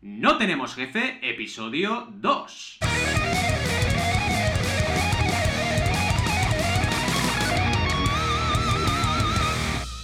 [0.00, 2.78] No tenemos jefe, episodio 2.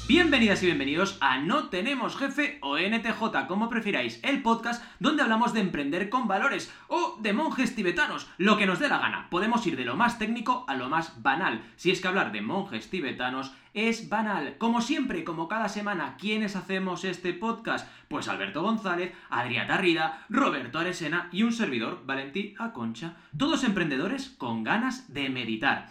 [0.07, 5.55] Bienvenidas y bienvenidos a No Tenemos Jefe o NTJ, como prefiráis, el podcast donde hablamos
[5.55, 9.31] de emprender con valores o de monjes tibetanos, lo que nos dé la gana.
[9.31, 12.43] Podemos ir de lo más técnico a lo más banal, si es que hablar de
[12.43, 14.59] monjes tibetanos es banal.
[14.59, 17.89] Como siempre, como cada semana, ¿quiénes hacemos este podcast?
[18.09, 24.65] Pues Alberto González, Adrià Tarrida, Roberto Aresena y un servidor, Valentí Aconcha, todos emprendedores con
[24.65, 25.89] ganas de meditar.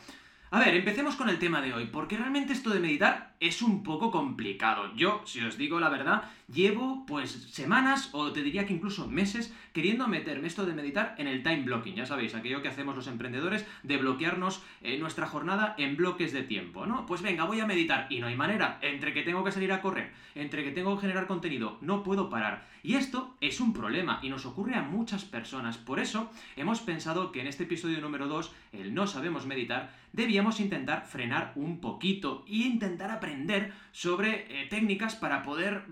[0.53, 3.81] A ver, empecemos con el tema de hoy, porque realmente esto de meditar es un
[3.81, 4.93] poco complicado.
[4.95, 9.53] Yo, si os digo la verdad, llevo pues semanas o te diría que incluso meses
[9.73, 13.07] queriendo meterme esto de meditar en el time blocking, ya sabéis, aquello que hacemos los
[13.07, 17.05] emprendedores de bloquearnos eh, nuestra jornada en bloques de tiempo, ¿no?
[17.05, 19.81] Pues venga, voy a meditar y no hay manera, entre que tengo que salir a
[19.81, 22.67] correr, entre que tengo que generar contenido, no puedo parar.
[22.83, 25.77] Y esto es un problema y nos ocurre a muchas personas.
[25.77, 30.59] Por eso hemos pensado que en este episodio número 2, el no sabemos meditar, debíamos
[30.59, 35.85] intentar frenar un poquito e intentar aprender sobre eh, técnicas para poder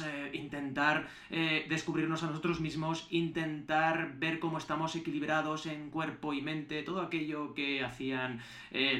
[0.00, 6.42] eh, intentar eh, descubrirnos a nosotros mismos, intentar ver cómo estamos equilibrados en cuerpo y
[6.42, 8.40] mente, todo aquello que hacían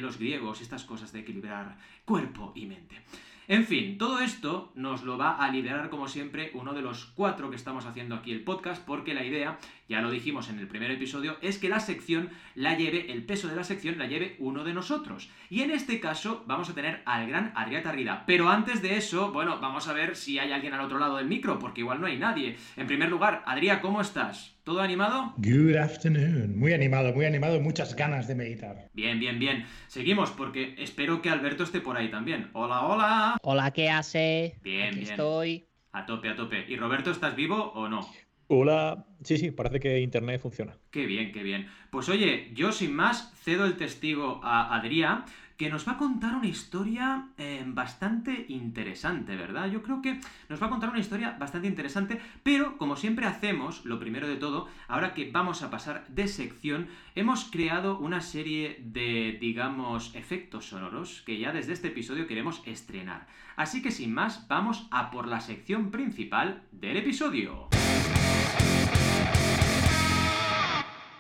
[0.01, 3.03] los griegos, estas cosas de equilibrar cuerpo y mente.
[3.49, 7.49] En fin, todo esto nos lo va a liderar como siempre uno de los cuatro
[7.49, 9.59] que estamos haciendo aquí el podcast, porque la idea,
[9.89, 13.47] ya lo dijimos en el primer episodio, es que la sección la lleve, el peso
[13.47, 15.31] de la sección la lleve uno de nosotros.
[15.49, 18.25] Y en este caso vamos a tener al gran Adrià Tarrida.
[18.27, 21.29] Pero antes de eso, bueno, vamos a ver si hay alguien al otro lado del
[21.29, 22.57] micro, porque igual no hay nadie.
[22.75, 24.56] En primer lugar, Adrià, ¿cómo estás?
[24.67, 25.33] ¿Todo animado?
[25.37, 26.59] Good afternoon.
[26.59, 28.91] Muy animado, muy animado, muchas ganas de meditar.
[28.95, 29.65] Bien, bien, bien.
[29.87, 32.51] Seguimos porque espero que Alberto esté por ahí también.
[32.53, 33.39] Hola, hola.
[33.43, 34.59] Hola, ¿qué hace?
[34.65, 35.11] Bien, Aquí bien.
[35.13, 35.69] estoy.
[35.93, 36.65] A tope, a tope.
[36.69, 38.01] ¿Y Roberto, estás vivo o no?
[38.49, 40.77] Hola, sí, sí, parece que internet funciona.
[40.91, 41.69] Qué bien, qué bien.
[41.93, 45.27] Pues oye, yo sin más cedo el testigo a Adrià,
[45.57, 49.71] que nos va a contar una historia eh, bastante interesante, ¿verdad?
[49.71, 53.85] Yo creo que nos va a contar una historia bastante interesante, pero como siempre hacemos,
[53.85, 58.83] lo primero de todo, ahora que vamos a pasar de sección, hemos creado una serie
[58.85, 63.27] de, digamos, efectos sonoros que ya desde este episodio queremos estrenar.
[63.57, 67.69] Así que sin más, vamos a por la sección principal del episodio.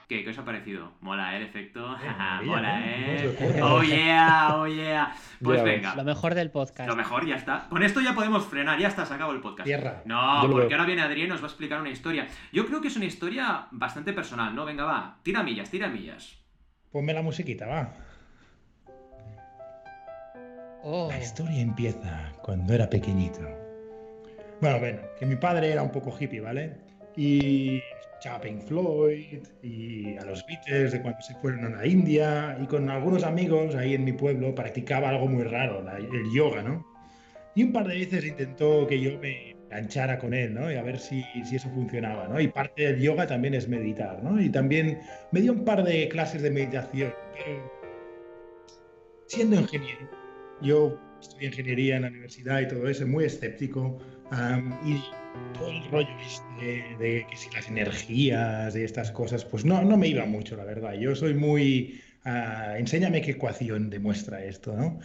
[0.08, 0.92] ¿Qué, ¿Qué os ha parecido?
[1.00, 1.38] Mola, ¿eh?
[1.38, 1.80] El efecto.
[2.44, 3.58] Mola, ¿eh?
[3.62, 5.16] Oh yeah, oh yeah.
[5.42, 5.96] Pues venga.
[5.96, 6.88] Lo mejor del podcast.
[6.88, 7.66] Lo mejor, ya está.
[7.68, 9.66] Con esto ya podemos frenar, ya está, se acabó el podcast.
[9.66, 10.02] Tierra.
[10.04, 12.28] No, Yo porque ahora viene Adrián y nos va a explicar una historia.
[12.52, 14.64] Yo creo que es una historia bastante personal, ¿no?
[14.64, 15.18] Venga, va.
[15.24, 16.38] Tira millas, tira millas.
[16.92, 17.92] Ponme la musiquita, va.
[20.84, 23.40] Oh, La historia empieza cuando era pequeñito.
[24.60, 26.76] Bueno, bueno, que mi padre era un poco hippie, ¿vale?
[27.16, 27.82] Y
[28.16, 32.66] escuchaba Pink Floyd y a los Beatles de cuando se fueron a la India y
[32.66, 36.84] con algunos amigos ahí en mi pueblo practicaba algo muy raro, la- el yoga, ¿no?
[37.54, 40.70] Y un par de veces intentó que yo me enganchara con él, ¿no?
[40.70, 42.40] Y a ver si, si eso funcionaba, ¿no?
[42.40, 44.40] Y parte del yoga también es meditar, ¿no?
[44.40, 44.98] Y también
[45.32, 47.70] me dio un par de clases de meditación, pero
[49.26, 50.08] siendo ingeniero,
[50.62, 53.98] yo estudié ingeniería en la universidad y todo eso, muy escéptico,
[54.30, 55.02] am, y
[55.54, 56.10] todo el rollo
[56.98, 60.64] de que si las energías y estas cosas, pues no, no me iba mucho, la
[60.64, 60.94] verdad.
[60.94, 62.00] Yo soy muy...
[62.24, 65.00] ah, enséñame qué ecuación demuestra esto, ¿no?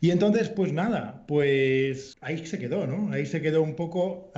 [0.00, 3.12] Y entonces, pues nada, pues ahí se quedó, ¿no?
[3.12, 4.32] Ahí se quedó un poco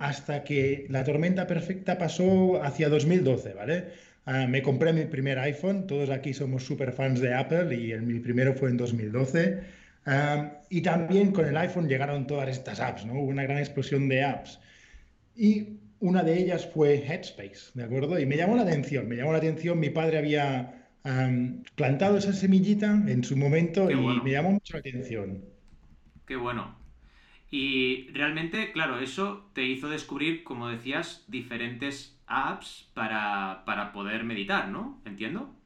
[0.00, 3.84] hasta que la tormenta perfecta pasó hacia 2012, ¿vale?
[4.26, 8.02] Ah, me compré mi primer iPhone, todos aquí somos súper fans de Apple y el,
[8.02, 9.60] mi primero fue en 2012.
[10.68, 13.14] Y también con el iPhone llegaron todas estas apps, ¿no?
[13.14, 14.60] Hubo una gran explosión de apps.
[15.36, 18.18] Y una de ellas fue Headspace, ¿de acuerdo?
[18.18, 22.32] Y me llamó la atención, me llamó la atención, mi padre había am, plantado esa
[22.32, 24.22] semillita en su momento Qué y bueno.
[24.24, 25.44] me llamó mucho la atención.
[26.26, 26.78] Qué bueno.
[27.50, 34.68] Y realmente, claro, eso te hizo descubrir, como decías, diferentes apps para, para poder meditar,
[34.68, 35.02] ¿no?
[35.04, 35.59] ¿Entiendo?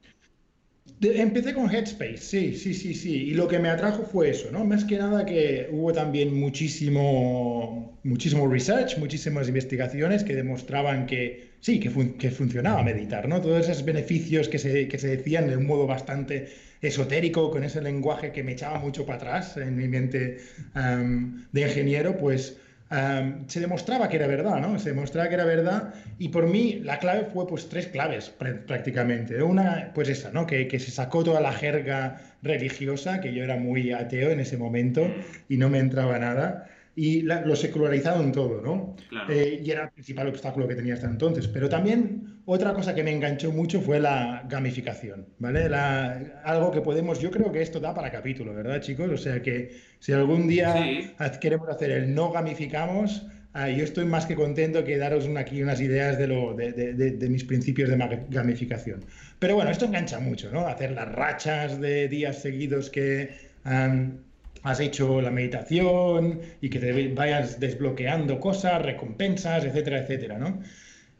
[1.01, 3.13] Empecé con Headspace, sí, sí, sí, sí.
[3.29, 4.63] Y lo que me atrajo fue eso, ¿no?
[4.65, 11.79] Más que nada que hubo también muchísimo, muchísimo research, muchísimas investigaciones que demostraban que sí,
[11.79, 13.41] que, que funcionaba meditar, ¿no?
[13.41, 16.49] Todos esos beneficios que se, que se decían de un modo bastante
[16.81, 20.37] esotérico, con ese lenguaje que me echaba mucho para atrás en mi mente
[20.75, 22.57] am, de ingeniero, pues
[22.89, 24.77] am, se demostraba que era verdad, ¿no?
[24.79, 28.65] Se demostraba que era verdad y por mí la clave fue pues tres claves pr-
[28.65, 29.41] prácticamente.
[29.41, 30.45] Una, pues esa, ¿no?
[30.45, 34.57] Que, que se sacó toda la jerga religiosa, que yo era muy ateo en ese
[34.57, 35.07] momento
[35.49, 36.69] y no me entraba nada.
[36.97, 38.95] y la- lo secularizaron todo, ¿no?
[39.09, 39.33] Claro.
[39.33, 41.45] Eh, y era el principal obstáculo que tenía hasta entonces.
[41.49, 45.67] Pero también otra cosa que me enganchó mucho fue la gamificación, ¿vale?
[45.69, 49.09] La- algo que podemos, yo creo que esto da para capítulo, ¿verdad, chicos?
[49.11, 51.09] O sea que si algún día Sí.
[51.39, 55.63] queremos hacer el no gamificamos, ah, yo estoy más que contento que daros una- aquí
[55.63, 57.97] unas ideas de, lo, de, de- de- de mis principios de
[58.29, 59.03] gamificación.
[59.39, 60.67] Pero bueno, esto engancha mucho, ¿no?
[60.67, 63.29] Hacer las rachas de días seguidos que
[63.63, 64.17] am,
[64.61, 70.61] has hecho la meditación y que te vayas desbloqueando cosas, recompensas, etcétera, etcétera, ¿no?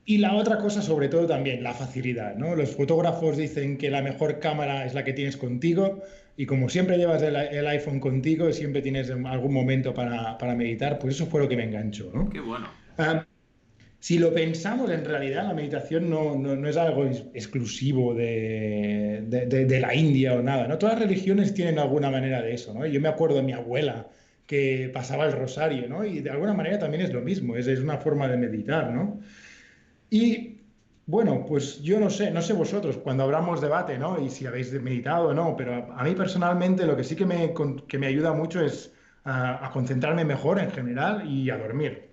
[0.07, 2.55] Y la otra cosa, sobre todo también, la facilidad, ¿no?
[2.55, 6.03] Los fotógrafos dicen que la mejor cámara es la que tienes contigo
[6.37, 10.99] y como siempre llevas el, el iPhone contigo, siempre tienes algún momento para, para meditar,
[10.99, 12.29] pues eso fue lo que me enganchó, ¿no?
[12.29, 12.69] Qué bueno.
[12.97, 13.25] Ah,
[13.99, 19.23] si lo pensamos, en realidad la meditación no, no- no es algo ex- exclusivo de,
[19.27, 20.77] de- de- de la India o nada, ¿no?
[20.77, 22.85] Todas las religiones tienen alguna manera de eso, ¿no?
[22.85, 24.09] Yo me acuerdo de mi abuela
[24.45, 26.05] que pasaba el rosario, ¿no?
[26.05, 29.21] Y de alguna manera también es lo mismo, es, es una forma de meditar, ¿no?
[30.15, 30.61] Y
[31.07, 34.17] bueno, pues yo no sé, no sé vosotros, cuando abramos debate, ¿no?
[34.21, 37.53] Y si habéis meditado o no, pero a, mí personalmente lo que sí que me,
[37.85, 38.93] que me ayuda mucho es
[39.25, 42.11] a concentrarme mejor en general y a dormir.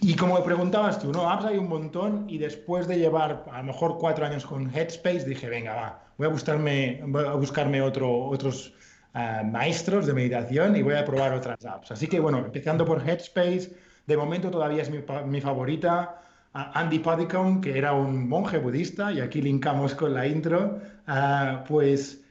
[0.00, 1.28] Y como preguntabas tú, ¿no?
[1.28, 5.24] Apps hay un montón y después de llevar a lo mejor cuatro años con Headspace
[5.26, 8.72] dije, venga, va, voy a buscarme, a buscarme otro, otros
[9.12, 11.90] ah, maestros de meditación y voy a probar otras apps.
[11.90, 13.76] Así que bueno, empezando por Headspace,
[14.06, 16.22] de momento todavía es mi, mi favorita.
[16.52, 22.24] Andy Puddicombe, que era un monje budista, y aquí linkamos con la intro, ah, pues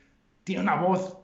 [0.44, 1.18] tiene una voz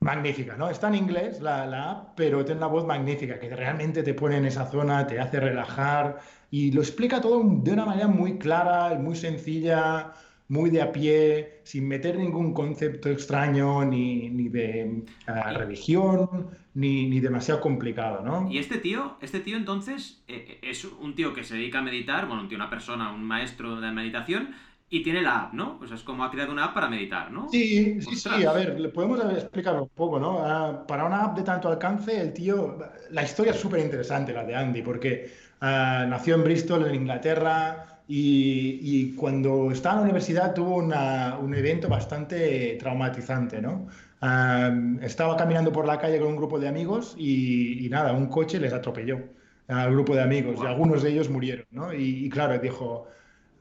[0.00, 0.68] magnífica, ¿no?
[0.68, 4.36] Está en inglés la, la app, pero tiene una voz magnífica que realmente te pone
[4.36, 6.18] en esa zona, te hace relajar
[6.50, 10.12] y lo explica todo de una manera muy clara, muy sencilla,
[10.52, 17.08] muy de a pie, sin meter ningún concepto extraño ni, ni de ah, religión, ni,
[17.08, 18.50] ni demasiado complicado, ¿no?
[18.50, 21.82] Y este tío, este tío entonces eh, eh, es un tío que se dedica a
[21.82, 24.50] meditar, bueno, un tío, una persona, un maestro de meditación,
[24.90, 25.78] y tiene la app, ¿no?
[25.80, 27.48] O sea, es como ha creado una app para meditar, ¿no?
[27.48, 28.36] Sí, sí, Ostras.
[28.36, 30.40] sí, a ver, podemos explicarlo un poco, ¿no?
[30.40, 32.76] Ah, para una app de tanto alcance, el tío,
[33.08, 35.32] la historia es súper interesante, la de Andy, porque
[35.62, 41.38] ah, nació en Bristol, en Inglaterra, y, y cuando estaba en la universidad tuvo una-
[41.38, 43.86] un evento bastante traumatizante, ¿no?
[44.20, 44.70] Ah,
[45.00, 48.60] estaba caminando por la calle con un grupo de amigos y, y nada, un coche
[48.60, 49.20] les atropelló
[49.68, 50.68] al grupo de amigos y Guau.
[50.68, 51.92] algunos de ellos murieron, ¿no?
[51.92, 53.08] Y, y claro, dijo,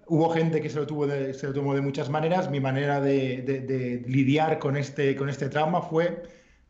[0.08, 2.50] Hubo gente que se lo, tuvo de- se lo tomó de muchas maneras.
[2.50, 6.24] Mi manera de, de- de lidiar con este, con este trauma fue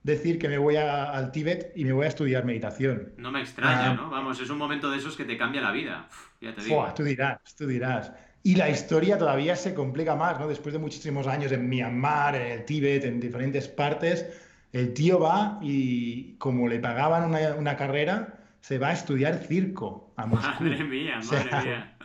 [0.03, 3.13] decir que me voy a- al Tíbet y me voy a estudiar meditación.
[3.17, 3.93] No me extraña, Ah.
[3.93, 4.09] ¿no?
[4.09, 6.07] Vamos, es un momento de esos que te cambia la vida.
[6.09, 6.75] Uf, ya te digo.
[6.83, 8.11] Fua, tú dirás, tú dirás.
[8.43, 10.47] Y la historia todavía se complica más, ¿no?
[10.47, 14.25] Después de muchísimos años en Myanmar, en el Tíbet, en diferentes partes,
[14.73, 20.13] el tío va y como le pagaban una, una carrera, se va a estudiar circo
[20.15, 20.63] a Moscú.
[20.63, 21.97] Madre mía, O sea, madre mía.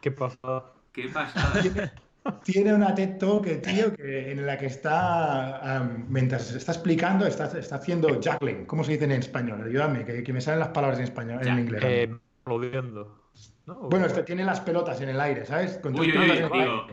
[0.00, 0.64] ¿Qué pasa?
[0.92, 1.92] Qué pasada.
[2.44, 6.72] Tiene una TED Talk, el tío, que, en la que está, am, mientras se está
[6.72, 8.66] explicando, está, está haciendo juggling.
[8.66, 9.62] ¿Cómo se dice en español?
[9.64, 11.82] Ayúdame, que, que me salen las palabras en español, en inglés.
[11.84, 13.22] Eh, aplaudiendo.
[13.66, 13.74] ¿no?
[13.90, 15.78] bueno, este tiene las pelotas en el aire, ¿sabes?
[15.78, 16.48] Con Uy, digo, aire.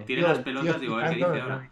[0.06, 1.70] tiene las pelotas, tío digo, a ver qué dice ahora.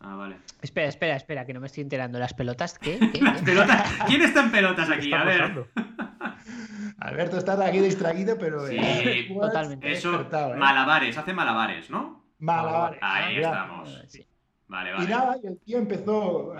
[0.00, 0.36] Ah, vale.
[0.60, 2.18] Espera, espera, espera, que no me estoy enterando.
[2.18, 2.98] ¿Las pelotas qué?
[3.12, 3.22] ¿Qué?
[3.22, 3.90] Las pelotas.
[4.06, 5.04] ¿Quién está en pelotas ¿Qué aquí?
[5.06, 5.40] está A ver.
[5.40, 5.68] pasando?
[6.98, 8.66] Alberto está aquí distraído, pero...
[8.66, 9.92] Sí, eh, totalmente.
[9.92, 10.58] Eso, despertado, ¿eh?
[10.58, 12.23] malabares, hace malabares, ¿no?
[12.44, 12.98] Malabares.
[13.02, 13.48] Ahí Ya.
[13.48, 14.04] estamos.
[14.08, 14.26] Sí.
[14.66, 15.08] Vale, Y vale.
[15.08, 16.54] nada, y el tío empezó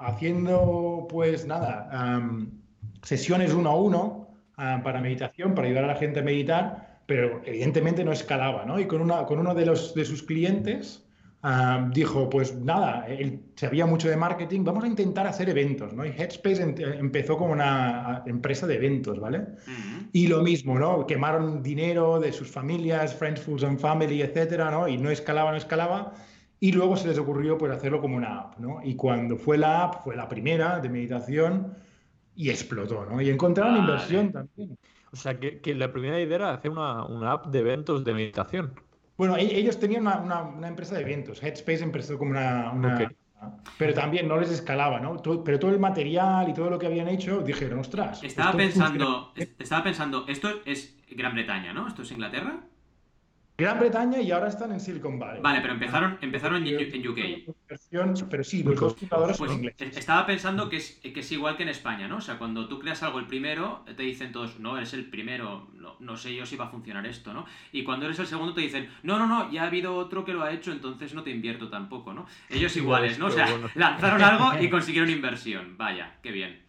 [0.00, 2.20] haciendo, pues nada,
[3.02, 8.04] sesiones uno a uno para meditación, para ayudar a la gente a meditar, pero evidentemente
[8.04, 8.78] no escalaba, ¿no?
[8.78, 11.04] Y con, una, con uno de, los, de sus clientes
[11.42, 16.04] am, dijo, pues nada, él sabía mucho de marketing, vamos a intentar hacer eventos, ¿no?
[16.06, 19.40] Y Headspace em- empezó como una empresa de eventos, ¿vale?
[19.66, 21.06] Mm, Y lo mismo, ¿no?
[21.06, 24.86] Quemaron dinero de sus familias, Friends, Foods and Family, etcétera, ¿no?
[24.88, 26.12] Y no escalaba, no escalaba.
[26.60, 28.80] Y luego se les ocurrió pues hacerlo como una app, ¿no?
[28.84, 31.74] Y cuando fue la app, fue la primera de meditación
[32.34, 33.20] y explotó, ¿no?
[33.20, 33.80] Y encontraron Vale.
[33.80, 34.78] inversión también.
[35.12, 38.14] O sea, que, que la primera idea era hacer una, una app de eventos de
[38.14, 38.74] meditación.
[39.22, 41.40] Bueno, e- ellos tenían una, una- una empresa de eventos.
[41.40, 42.72] Headspace empezó como una...
[42.72, 43.12] una-.
[43.78, 45.16] Pero también no les escalaba, ¿no?
[45.18, 48.20] Todo- pero todo el material y todo lo que habían hecho, dijeron, ostras.
[48.24, 49.32] Estaba pensando, funciona".
[49.36, 51.86] est- estaba pensando, esto es Gran Bretaña, ¿no?
[51.86, 52.64] ¿Esto es Inglaterra?
[53.62, 55.40] Gran Bretaña y ahora están en Silicon Valley.
[55.42, 57.18] Vale, pero empezaron, empezaron en, en UK.
[57.68, 59.88] Versión- Pero sí, los dos fundadores Pues son ingleses.
[59.90, 62.16] es- estaba pensando que es, que es igual que en España, ¿no?
[62.16, 65.68] O sea, cuando tú creas algo el primero, te dicen todos, no, eres el primero,
[65.74, 67.46] no, no sé yo si va a funcionar esto, ¿no?
[67.72, 70.32] Y cuando eres el segundo te dicen, no, no, no, ya ha habido otro que
[70.32, 72.26] lo ha hecho, entonces no te invierto tampoco, ¿no?
[72.50, 73.26] Ellos iguales, ¿no?
[73.26, 73.68] O sea, bueno.
[73.74, 75.76] lanzaron algo y consiguieron inversión.
[75.78, 76.60] Vaya, qué bien.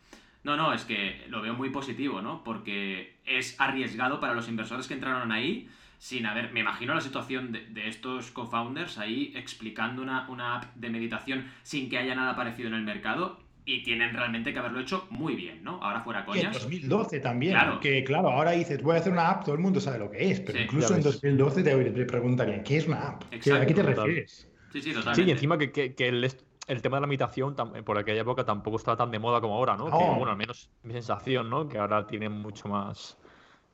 [0.43, 2.43] No, no, es que lo veo muy positivo, ¿no?
[2.43, 5.69] Porque es arriesgado para los inversores que entraron ahí
[6.03, 6.51] sin haber.
[6.51, 11.45] Me imagino la situación de, de estos co-founders ahí explicando una, una app de meditación
[11.61, 13.39] sin que haya nada parecido en el mercado.
[13.65, 15.81] Y tienen realmente que haberlo hecho muy bien, ¿no?
[15.81, 16.61] Ahora fuera Y en coñas.
[16.63, 17.53] 2012 también.
[17.53, 17.79] Claro.
[17.79, 20.29] Que claro, ahora dices, voy a hacer una app, todo el mundo sabe lo que
[20.31, 20.65] es, pero Sí.
[20.65, 21.05] incluso en ves.
[21.05, 23.23] 2012 te, te preguntarían, ¿qué es una app?
[23.29, 23.95] ¿Qué- Exacto, ¿A qué te total.
[24.07, 24.49] refieres?
[24.73, 25.29] Sí, sí, Sí, totalmente.
[25.29, 26.29] y encima que, que- que el,
[26.67, 27.55] el tema de la meditación
[27.85, 29.85] por aquella época tampoco estaba tan de moda como ahora, ¿no?
[29.85, 30.15] Que, No.
[30.17, 31.69] bueno, al menos mi sensación, ¿no?
[31.69, 33.17] Que ahora tiene mucho más...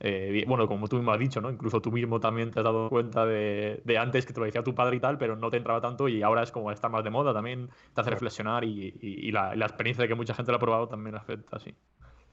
[0.00, 1.50] eh, bien- bueno, como tú mismo has dicho, ¿no?
[1.50, 4.62] Incluso tú mismo también te has dado cuenta de, de antes que te lo decía
[4.64, 7.04] tu padre y tal, pero no te entraba tanto y ahora es como está más
[7.04, 10.34] de moda también, te hace reflexionar y, y- y la, la experiencia de que mucha
[10.34, 11.74] gente lo ha probado también afecta, sí.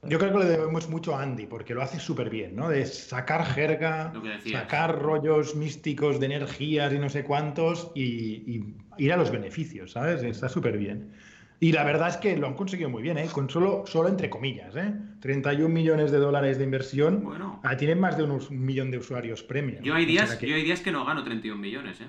[0.04, 2.68] Yo creo que le debemos mucho a Andy, porque lo hace súper bien, ¿no?
[2.68, 9.12] De sacar jerga, sacar rollos místicos de energías y no sé cuántos y, y ir
[9.12, 10.22] a los beneficios, ¿sabes?
[10.22, 11.12] Está súper bien.
[11.60, 13.26] Y la verdad es que lo han conseguido muy bien, ¿eh?
[13.32, 14.94] Con solo, solo entre comillas, ¿eh?
[15.20, 17.24] 31 millones de dólares de inversión.
[17.24, 17.60] Bueno.
[17.64, 19.82] Ah, tienen más de unos- un millón de usuarios premium.
[19.82, 22.06] Yo hay, O días, sea que- yo hay días que no gano 31 millones, ¿eh?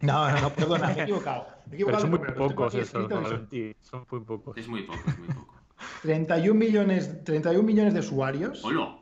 [0.00, 1.46] No, no, no, perdona, me he equivocado.
[1.66, 4.20] Me he equivocado Pero son muy pocos aquí eso, escrito y son Valentín, son muy
[4.20, 4.56] pocos.
[4.58, 5.54] Es muy poco, es muy poco.
[6.02, 8.62] 31 millones, 31 millones de usuarios.
[8.64, 8.98] ¡Hola!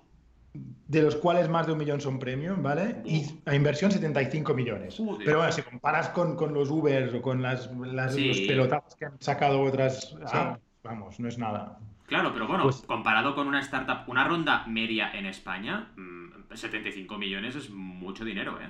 [0.54, 2.96] De los cuales más de un millón son premium, ¿vale?
[3.04, 4.96] Y a inversión 75 millones.
[4.98, 5.24] Joder.
[5.24, 8.28] Pero bueno, si comparas con, con los Ubers o con las, las- Sí.
[8.28, 11.78] los pelotazos que han sacado otras, apps, vamos, no es nada.
[12.06, 17.16] Claro, pero bueno, Pues- comparado con una startup, una ronda media en España, mm, 75
[17.16, 18.68] millones es mucho dinero, ¿eh?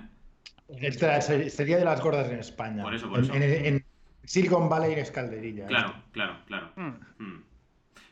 [0.80, 2.82] Esta sería de las gordas en España.
[2.84, 3.34] Por eso, por En- eso.
[3.34, 3.84] En, en
[4.24, 5.66] Silicon Valley es calderilla.
[5.66, 6.70] Claro, claro, claro.
[6.76, 7.22] Mm.
[7.24, 7.42] Mm.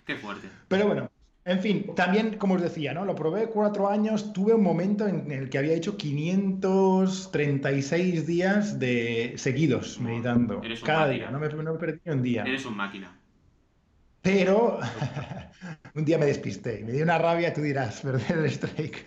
[0.05, 0.49] Qué fuerte.
[0.67, 1.10] Pero bueno,
[1.45, 3.05] en fin, también, como os decía, ¿no?
[3.05, 9.33] Lo probé cuatro años, tuve un momento en el que había hecho 536 días de
[9.37, 10.61] seguidos meditando.
[10.63, 11.17] eres Cada máquina.
[11.17, 12.45] día, no me, no me perdí un día.
[12.45, 13.17] Eres un máquina.
[14.23, 14.79] Pero
[15.95, 19.05] un día me despisté y me dio una rabia, tú dirás, perder el strike.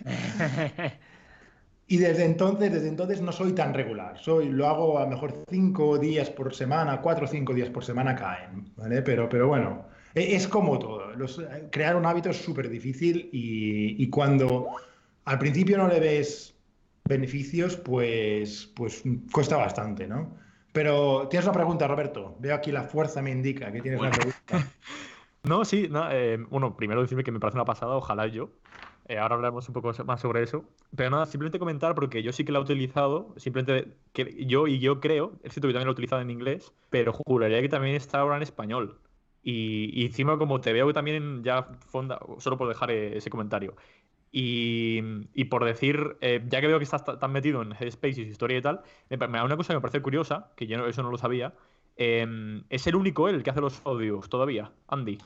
[1.86, 4.18] Y desde entonces, desde entonces no soy tan regular.
[4.18, 7.84] Soy, lo hago a lo mejor cinco días por semana, cuatro o cinco días por
[7.84, 9.02] semana caen, ¿vale?
[9.02, 11.12] Pero, pero bueno, es como todo.
[11.14, 11.40] Los-
[11.70, 14.68] crear un hábito es súper difícil y, y cuando
[15.24, 16.54] al principio no le ves
[17.04, 19.02] beneficios, pues, pues
[19.32, 20.36] cuesta bastante, ¿no?
[20.72, 22.36] Pero tienes una pregunta, Roberto.
[22.40, 24.32] Veo aquí la fuerza me indica que tienes una Bueno.
[24.32, 24.72] pregunta.
[25.44, 28.48] No, sí, no, eh, bueno, primero decirme que me parece una pasada, ojalá yo.
[29.08, 30.64] Eh, ahora hablaremos un poco más sobre eso.
[30.96, 34.78] Pero nada, simplemente comentar, porque yo sí que la he utilizado, simplemente que yo y
[34.78, 37.94] yo creo, es cierto que también lo he utilizado en inglés, pero juraría que también
[37.94, 39.02] está ahora en español.
[39.46, 43.76] Y, encima, como te veo también ya fonda, solo por dejar eh, ese comentario.
[44.32, 45.00] Y,
[45.34, 48.24] y por decir, eh, ya que veo que estás ta- tan metido en Headspace y
[48.26, 50.86] su historia y tal, me da una cosa que me parece curiosa, que yo no-
[50.88, 51.54] eso no lo sabía.
[51.96, 52.26] eh,
[52.70, 55.18] es el único él que hace los audios todavía, Andy.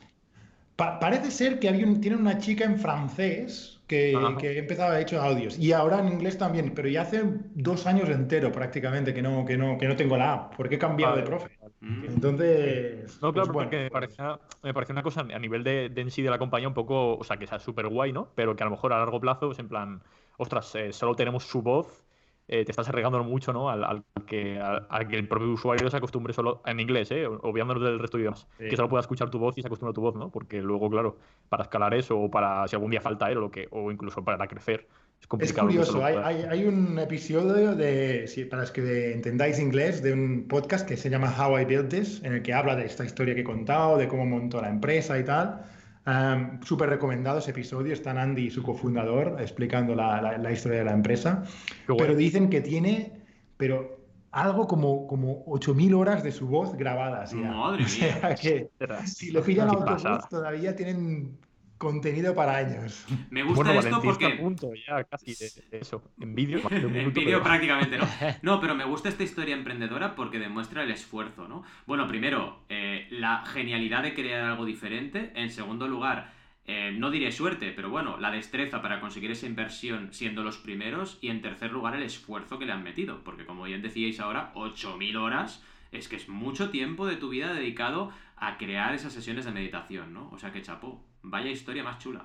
[0.78, 5.00] Pa- parece ser que había un- tiene una chica en francés que, que empezaba a
[5.00, 7.22] hecho audios y ahora en inglés también, pero ya hace
[7.54, 10.78] dos años entero prácticamente que no, que no, que no tengo la app, porque he
[10.78, 11.48] cambiado de profe.
[11.80, 12.04] Mm.
[12.04, 15.88] Entonces, No, claro, pues bueno, porque me parecía, me parecía una cosa a nivel de,
[15.88, 18.28] de en sí de la compañía un poco, o sea, que sea súper guay, ¿no?
[18.36, 20.02] Pero que a lo mejor a largo plazo es en plan,
[20.36, 22.04] ostras, eh, solo tenemos su voz,
[22.48, 23.68] eh, te estás arriesgando mucho, ¿no?
[23.70, 27.26] Al, al que, al, al que el propio usuario se acostumbre solo en inglés, ¿eh?
[27.26, 28.46] Obviándonos del resto de idiomas.
[28.58, 28.68] Sí.
[28.68, 30.30] Que solo pueda escuchar tu voz y se acostumbre a tu voz, ¿no?
[30.30, 31.16] Porque luego, claro,
[31.48, 34.24] para escalar eso o para si algún día falta él o, lo que, o incluso
[34.24, 34.86] para crecer,
[35.18, 35.68] es es complicado.
[35.68, 40.46] que curioso, hay- hay un episodio de, si- para los que entendáis inglés, de un
[40.48, 43.34] podcast que se llama How I Built This, en el que habla de esta historia
[43.34, 45.64] que he contado, de cómo montó la empresa y tal.
[46.08, 50.78] Um, Súper recomendado ese episodio, está Andy y su cofundador explicando la, la- la historia
[50.78, 51.42] de la empresa.
[51.86, 53.12] Pero dicen que tiene,
[53.58, 53.98] pero
[54.30, 57.52] algo como, como 8.000 horas de su voz grabadas ya.
[57.52, 58.34] Madre O sea mía.
[58.36, 58.70] que
[59.04, 61.36] si lo pillan autobús todavía tienen
[61.78, 63.06] contenido para años.
[63.30, 64.28] Me gusta Bueno, esto a porque.
[64.30, 66.02] punto ya casi de, eso.
[66.20, 68.06] En vídeo, En prácticamente, ¿no?
[68.42, 71.64] No, pero me gusta esta historia emprendedora porque demuestra el esfuerzo, ¿no?
[71.86, 75.32] Bueno, primero, eh, la genialidad de crear algo diferente.
[75.34, 76.32] En segundo lugar,
[76.66, 81.18] eh, no diré suerte, pero bueno, la destreza para conseguir esa inversión siendo los primeros.
[81.20, 83.22] Y en tercer lugar, el esfuerzo que le han metido.
[83.24, 87.54] Porque como bien decíais ahora, 8.000 horas es que es mucho tiempo de tu vida
[87.54, 90.28] dedicado a crear esas sesiones de meditación, ¿no?
[90.30, 91.02] O sea que chapó.
[91.30, 92.24] Vaya historia más chula.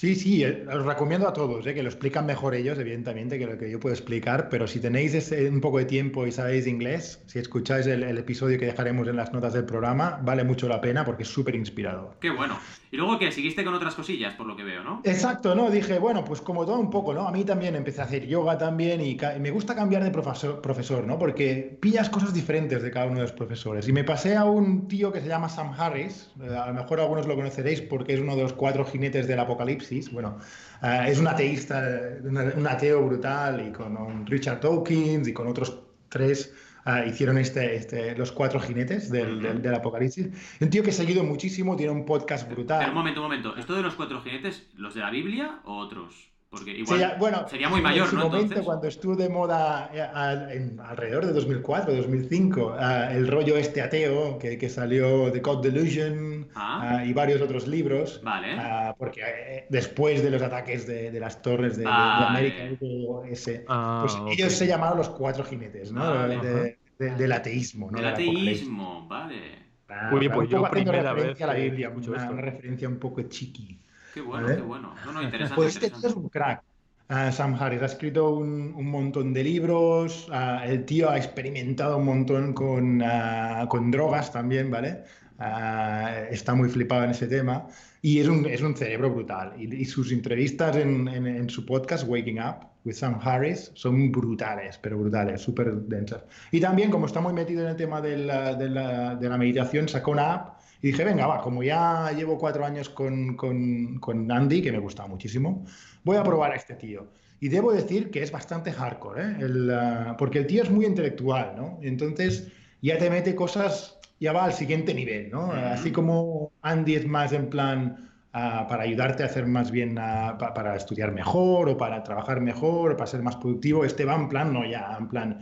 [0.00, 3.46] Sí, sí, eh, os recomiendo a todos, eh, que lo explican mejor ellos, evidentemente, que
[3.46, 6.68] lo que yo puedo explicar, pero si tenéis ese- un poco de tiempo y sabéis
[6.68, 10.68] inglés, si escucháis el, el episodio que dejaremos en las notas del programa, vale mucho
[10.68, 12.16] la pena porque es súper inspirador.
[12.20, 12.56] Qué bueno.
[12.92, 15.02] Y luego que seguiste con otras cosillas, por lo que veo, ¿no?
[15.04, 15.68] Exacto, ¿no?
[15.68, 17.26] Dije, bueno, pues como todo un poco, ¿no?
[17.26, 20.60] A mí también empecé a hacer yoga también y, y me gusta cambiar de profesor,
[20.62, 21.18] profesor, ¿no?
[21.18, 23.88] Porque pillas cosas diferentes de cada uno de los profesores.
[23.88, 27.00] Y me pasé a un tío que se llama Sam Harris, eh, a lo mejor
[27.00, 29.87] algunos lo conoceréis porque es uno de los cuatro jinetes del apocalipsis.
[30.12, 30.38] Bueno,
[30.82, 31.82] eh, es un ateísta,
[32.22, 35.78] un, ateo brutal y con un Richard Dawkins y con otros
[36.08, 36.54] tres
[36.84, 40.28] ah, hicieron este, este, los cuatro jinetes del, del- del apocalipsis.
[40.60, 42.78] Un tío que he seguido muchísimo, tiene un podcast brutal.
[42.80, 43.56] Pero un momento, un momento.
[43.56, 46.28] ¿Esto de los cuatro jinetes, los de la Biblia o otros?
[46.50, 48.22] Porque igual ya- bueno, sería muy en mayor, su ¿no?
[48.22, 48.64] momento, Entonces.
[48.64, 53.82] cuando estuvo de moda eh, al- en- alrededor de 2004, 2005, ah, el rollo este
[53.82, 56.98] ateo que, que salió de God Delusion Ah.
[56.98, 58.56] ah, y varios otros libros, Vale.
[58.58, 62.26] ah, porque eh, después de los ataques de, de las torres de, de- de Vale.
[62.26, 64.28] América, ese, Ah, pues ok.
[64.32, 66.00] ellos se llamaron los cuatro jinetes, ¿no?
[66.00, 66.38] Vale.
[66.38, 67.98] De- de- del ateísmo, ¿no?
[67.98, 69.68] El Del ateísmo, vale.
[69.86, 72.32] Claro, pues yo primera referencia vez a la Biblia, escucho una, esto.
[72.32, 73.78] una referencia un poco chiqui.
[74.12, 74.56] Qué bueno, ¿Vale?
[74.56, 74.94] qué bueno.
[75.06, 75.54] No, no, interesante.
[75.56, 76.62] Pues este tío es un crack.
[77.10, 81.96] Ah, Sam Harris ha escrito un, un montón de libros, ah, el tío ha experimentado
[81.96, 85.04] un montón con, ah, con drogas también, ¿vale?
[85.40, 87.68] Ah, está muy flipado en ese tema
[88.02, 89.52] y es un, es un cerebro brutal.
[89.58, 94.10] Y, y sus entrevistas en, en- en su podcast, Waking Up, with Sam Harris, son
[94.10, 96.22] brutales, pero brutales, súper densas.
[96.50, 99.38] Y también, como está muy metido en el tema de la, de la- de la
[99.38, 103.98] meditación, sacó una app y dije, venga, va, como ya llevo cuatro años con, con,
[104.00, 105.64] con Andy, que me gustaba muchísimo,
[106.04, 107.06] voy a probar a este tío.
[107.40, 109.36] Y debo decir que es bastante hardcore, ¿eh?
[109.40, 111.78] El, ah, porque el tío es muy intelectual, ¿no?
[111.82, 112.48] Entonces
[112.82, 115.46] ya te mete cosas, ya va al siguiente nivel, ¿no?
[115.48, 115.56] Ujú.
[115.56, 120.36] Así como Andy es más en plan ah, para ayudarte a hacer más bien, ah,
[120.38, 124.14] pa- para estudiar mejor o para trabajar mejor o para ser más productivo, este va
[124.16, 125.38] en plan, no, ya, en plan,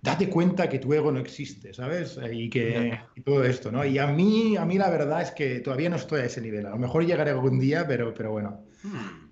[0.00, 2.16] date cuenta que tu ego no existe, ¿sabes?
[2.18, 3.84] Eh, Y que y todo esto, ¿no?
[3.84, 6.66] Y a mí, a mí la verdad es que todavía no estoy a ese nivel.
[6.66, 8.64] A lo mejor llegaré algún día, pero, pero bueno.
[8.82, 9.27] Hmm.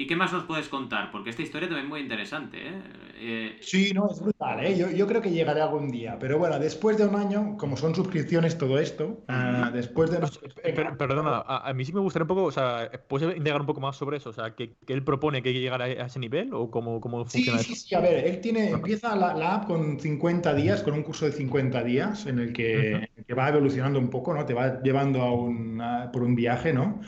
[0.00, 1.10] ¿Y qué más nos puedes contar?
[1.10, 2.82] Porque esta historia también es muy interesante, ¿eh?
[3.16, 4.78] Eh, Sí, no, es brutal, ¿eh?
[4.78, 6.16] Yo, yo creo que llegaré algún día.
[6.20, 10.18] Pero bueno, después de un año, como son suscripciones todo esto, ah, después de...
[10.62, 13.60] Eh, per- perdona, a, a mí sí me gustaría un poco, o sea, ¿puedes indagar
[13.60, 14.30] un poco más sobre eso?
[14.30, 16.70] O sea, ¿que, que él propone que hay que llegar a, a ese nivel o
[16.70, 17.76] cómo, cómo Sí, funciona sí, eso?
[17.76, 21.26] sí, a ver, él tiene, empieza la, la app con 50 días, con un curso
[21.26, 24.46] de 50 días en el que, en el que va evolucionando un poco, ¿no?
[24.46, 27.00] Te va llevando a un, a- por un viaje, ¿no?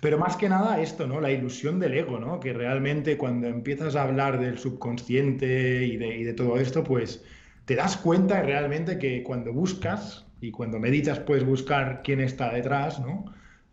[0.00, 1.20] Pero más que nada esto, ¿no?
[1.20, 2.31] La ilusión del ego, ¿no?
[2.40, 7.24] Que realmente cuando empiezas a hablar del subconsciente y de, y de todo esto, pues
[7.64, 13.00] te das cuenta realmente que cuando buscas y cuando meditas puedes buscar quién está detrás,
[13.00, 13.24] ¿no?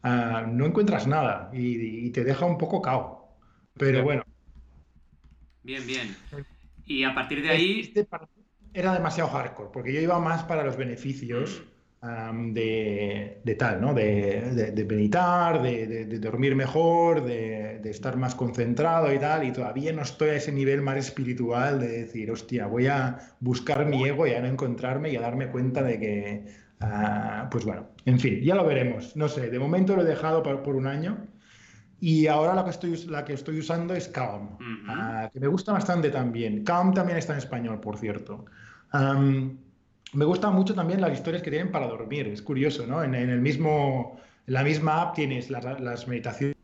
[0.03, 3.35] Ah, no encuentras nada y, y te deja un poco cao.
[3.73, 4.23] Pero bueno.
[5.63, 6.15] bien, bien.
[6.85, 7.79] Y a partir de ahí.
[7.81, 8.07] Este
[8.73, 11.63] era demasiado hardcore, porque yo iba más para los beneficios
[12.01, 13.93] am, de, de tal, ¿no?
[13.93, 19.51] De, de- de meditar, de, dormir mejor, de, de estar más concentrado y tal, y
[19.51, 24.03] todavía no estoy a ese nivel más espiritual de decir, hostia, voy a buscar mi
[24.05, 26.45] ego y a no encontrarme y a darme cuenta de que,
[26.79, 29.15] ah, pues bueno, en fin, ya lo veremos.
[29.15, 31.27] No sé, de momento lo he dejado por, por un año.
[32.01, 34.59] Y ahora la que estoy, la que estoy usando es Calm, Ujú.
[34.87, 36.63] ah, que me gusta bastante también.
[36.63, 38.45] Calm también está en español, por cierto.
[38.91, 39.59] Am,
[40.13, 42.27] me gustan mucho también las historias que tienen para dormir.
[42.27, 43.03] Es curioso, ¿no?
[43.03, 46.55] En, el mismo, la misma app tienes las, meditaciones.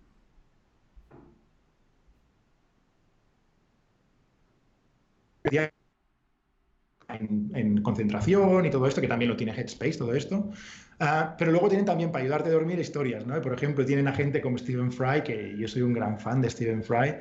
[7.07, 10.51] En, en concentración y todo esto, que también lo tiene Headspace, todo esto.
[10.99, 13.39] Ah, pero luego tienen también para ayudarte a dormir historias, ¿no?
[13.41, 16.49] Por ejemplo, tienen a gente como Stephen Fry, que yo soy un gran fan de
[16.49, 17.15] Stephen Fry,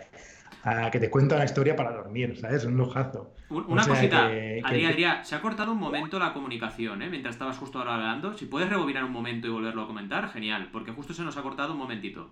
[0.64, 2.64] ah, que te cuenta una historia para dormir, ¿sabes?
[2.64, 3.32] Un lujazo.
[3.50, 7.02] O Una sea cosita, que- que- Adrián, Adrián, se ha cortado un momento la comunicación,
[7.02, 7.08] ¿eh?
[7.10, 8.34] Mientras estabas justo ahora hablando.
[8.36, 11.42] Si puedes rebobinar un momento y volverlo a comentar, genial, porque justo se nos ha
[11.42, 12.30] cortado un momentito.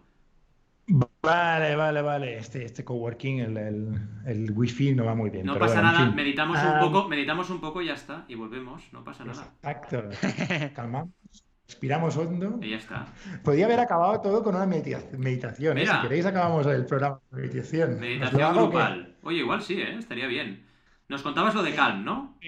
[1.23, 2.37] Vale, vale, vale.
[2.38, 3.95] Este, este coworking, el, el,
[4.27, 5.47] el wifi no va muy bien.
[5.47, 6.16] No pero pasa bueno, en nada, fin.
[6.16, 9.53] meditamos un Ah, poco, meditamos un poco y ya está, y volvemos, no pasa nada.
[9.62, 10.03] Exacto.
[10.75, 11.11] Calmamos,
[11.66, 12.59] respiramos hondo.
[12.61, 13.07] Y ya está.
[13.42, 15.79] Podría haber acabado todo con una medita- meditación.
[15.79, 15.87] ¿eh?
[15.87, 17.90] Si queréis, acabamos el programa de meditación.
[17.90, 19.16] ¿Os lo Meditación grupal.
[19.22, 19.96] Oye, igual sí, ¿eh?
[19.98, 20.66] Estaría bien.
[21.09, 22.38] Nos contabas lo de Calm, ¿no?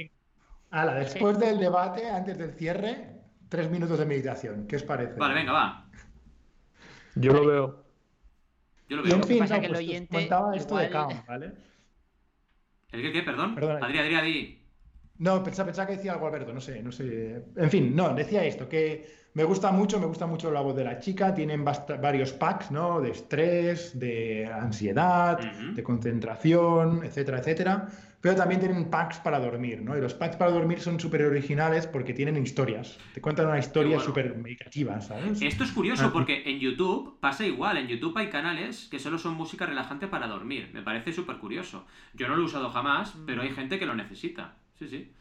[0.70, 4.66] Hala, después del debate, antes del cierre, tres minutos de meditación.
[4.66, 5.14] ¿Qué os parece?
[5.18, 5.86] Vale, venga, va.
[7.14, 7.84] Yo lo veo.
[8.88, 9.28] Yo lo Y en veo.
[9.28, 11.52] fin, pasa no, que el pues os oyente comentaba esto de Calm, ¿vale?
[12.90, 13.22] ¿El qué, qué?
[13.22, 13.56] Perdón.
[13.82, 14.63] Adri, Adri, Adri.
[15.18, 17.44] No, pensaba, pensaba que decía algo Alberto, no sé, no sé.
[17.56, 20.84] En fin, no, decía esto, que me gusta mucho, me gusta mucho la voz de
[20.84, 23.00] la chica, tienen varios packs, ¿no?
[23.00, 25.74] De estrés, de ansiedad, Ujú.
[25.74, 27.88] de concentración, etcétera, etcétera.
[28.20, 29.96] Pero también tienen packs para dormir, ¿no?
[29.98, 32.98] Y los packs para dormir son súper originales porque tienen historias.
[33.12, 34.02] Te cuentan una historia bueno.
[34.04, 35.42] súper medicativa, ¿sabes?
[35.42, 36.10] Esto es curioso Ah.
[36.12, 37.76] porque en YouTube pasa igual.
[37.76, 40.70] En YouTube hay canales que solo son música relajante para dormir.
[40.72, 41.86] Me parece súper curioso.
[42.14, 44.56] Yo no lo he usado jamás, pero hay gente que lo necesita.
[44.78, 45.12] Sí, sí.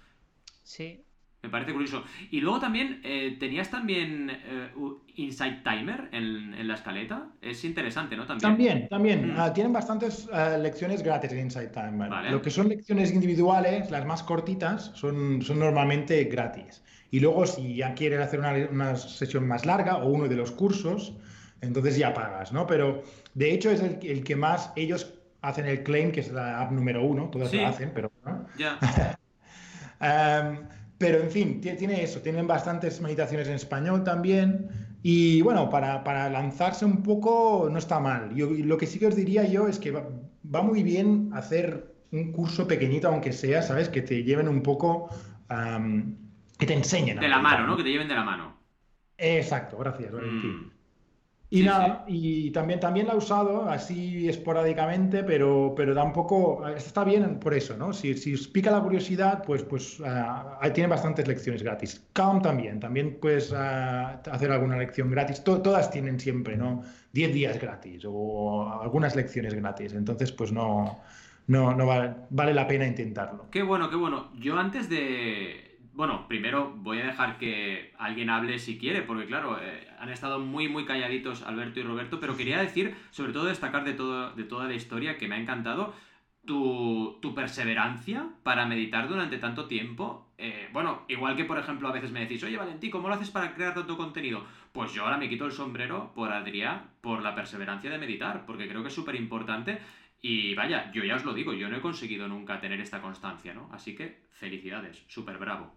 [0.63, 1.03] Sí.
[1.41, 2.05] Me parece curioso.
[2.31, 4.69] Y luego también, eh, tenías también eh,
[5.15, 7.27] Insight Timer en, en la escaleta.
[7.41, 8.25] Es interesante, ¿no?
[8.25, 8.87] También.
[8.87, 9.33] También, también.
[9.33, 9.39] Mm.
[9.39, 12.09] Ah, tienen bastantes ah, lecciones gratis en Inside Timer.
[12.09, 12.31] Vale.
[12.31, 16.81] Lo que son lecciones individuales, las más cortitas, son, son normalmente gratis.
[17.11, 20.51] Y luego, si ya quieres hacer una, una sesión más larga o uno de los
[20.51, 21.13] cursos,
[21.59, 22.65] entonces ya pagas, ¿no?
[22.67, 26.61] Pero de hecho es el, el que más ellos hacen el claim, que es la
[26.61, 27.57] app número uno, todas Sí.
[27.57, 28.47] la hacen, pero ¿no?
[28.57, 28.79] Ya.
[30.03, 34.69] Em, pero en fin, tie- tiene eso, tienen bastantes meditaciones en español también.
[35.01, 38.33] Y bueno, para, para lanzarse un poco no está mal.
[38.35, 40.07] Yo, lo que sí que os diría yo es que va,
[40.53, 43.89] va muy bien hacer un curso pequeñito, aunque sea, ¿sabes?
[43.89, 45.09] Que te lleven un poco,
[45.49, 46.15] am,
[46.57, 47.19] que te enseñen.
[47.19, 47.75] De la mano, ¿no?
[47.77, 48.55] Que te lleven de la mano.
[49.17, 50.51] Exacto, gracias, Valentín.
[50.57, 50.71] Mm.
[51.53, 57.03] Y Sí, nada, y también, también la he usado así esporádicamente, pero, pero tampoco está
[57.03, 57.93] bien por eso, ¿no?
[57.93, 60.01] Si, si os pica la curiosidad, pues, pues
[60.59, 62.09] ahí tiene bastantes lecciones gratis.
[62.13, 65.43] Calm también, también puedes ah, hacer alguna lección gratis.
[65.43, 66.81] To- todas tienen siempre, ¿no?
[67.11, 69.93] 10 días gratis o algunas lecciones gratis.
[69.93, 71.01] Entonces, pues no,
[71.47, 73.49] no, no vale, vale la pena intentarlo.
[73.51, 74.31] Qué bueno, qué bueno.
[74.39, 75.72] Yo antes de...
[75.93, 80.39] Bueno, primero voy a dejar que alguien hable si quiere, porque claro, eh, han estado
[80.39, 84.43] muy, muy calladitos Alberto y Roberto, pero quería decir, sobre todo destacar de, todo, de
[84.43, 85.93] toda la historia que me ha encantado,
[86.45, 90.33] tu, tu perseverancia para meditar durante tanto tiempo.
[90.39, 93.29] Eh, bueno, igual que por ejemplo a veces me decís, oye Valentí, ¿cómo lo haces
[93.29, 94.43] para crear tanto contenido?
[94.71, 98.67] Pues yo ahora me quito el sombrero por Adrián, por la perseverancia de meditar, porque
[98.67, 99.79] creo que es súper importante.
[100.25, 103.53] Y vaya, yo ya os lo digo, yo no he conseguido nunca tener esta constancia,
[103.53, 103.67] ¿no?
[103.73, 105.75] Así que felicidades, súper bravo.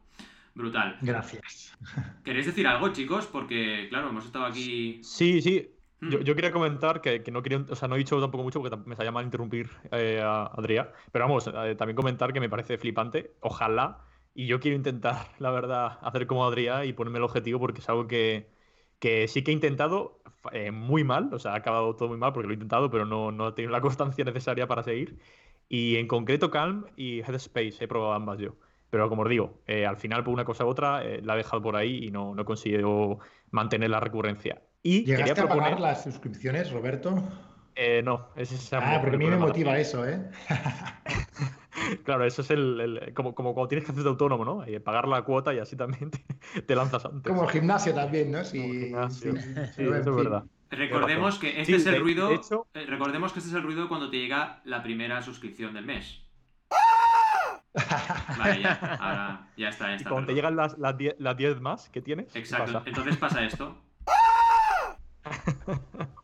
[0.55, 0.97] Brutal.
[1.03, 1.77] Gracias.
[2.25, 3.27] ¿Queréis decir algo, chicos?
[3.27, 5.01] Porque, claro, hemos estado aquí...
[5.03, 5.69] Sí, sí.
[5.99, 6.11] Hmm.
[6.11, 8.61] Yo, yo quería comentar que, que no quería, o sea, no he dicho tampoco mucho
[8.63, 12.49] porque me sabía mal interrumpir eh, a Adrián, pero vamos, eh, también comentar que me
[12.49, 13.99] parece flipante, ojalá,
[14.33, 17.89] y yo quiero intentar, la verdad, hacer como Adrián y ponerme el objetivo porque es
[17.89, 18.47] algo que,
[18.99, 20.21] que sí que he intentado
[20.53, 23.05] eh, muy mal, o sea, ha acabado todo muy mal porque lo he intentado, pero
[23.05, 25.19] no, no he tenido la constancia necesaria para seguir,
[25.69, 28.57] y en concreto Calm y Headspace, he probado ambas yo.
[28.91, 31.39] Pero como os digo, eh, al final por una cosa u otra eh, la he
[31.39, 33.19] dejado por ahí y no, no he conseguido
[33.51, 34.63] mantener la recurrencia.
[34.83, 35.65] Y quería ¿Llegaste a proponer...
[35.65, 37.17] pagar las suscripciones, Roberto?
[37.75, 40.31] Eh, no, ese es Ah, porque a mí me motiva eso, ¿eh?
[42.05, 44.65] Claro, eso es el, el- como, como cuando tienes que hacerte autónomo, ¿no?
[44.65, 46.11] Eh, pagar la cuota y así también
[46.55, 47.31] te, te lanzas antes.
[47.33, 48.45] Como el gimnasio también, ¿no?
[48.45, 49.35] Sí, gimnasio.
[49.35, 50.45] eso es verdad.
[50.71, 52.29] Recordemos que este Sí, es el de- ruido...
[52.29, 55.75] de hecho- eh, recordemos que este es el ruido cuando te llega la primera suscripción
[55.75, 56.23] del mes.
[58.39, 58.73] Vale, ya.
[59.01, 59.95] Ahora ya está.
[59.97, 62.73] ya Y cuando te llegan las, las 10 las 10 más que tienes, ¿qué Exacto.
[62.73, 62.83] pasa?
[62.87, 63.77] Entonces pasa esto.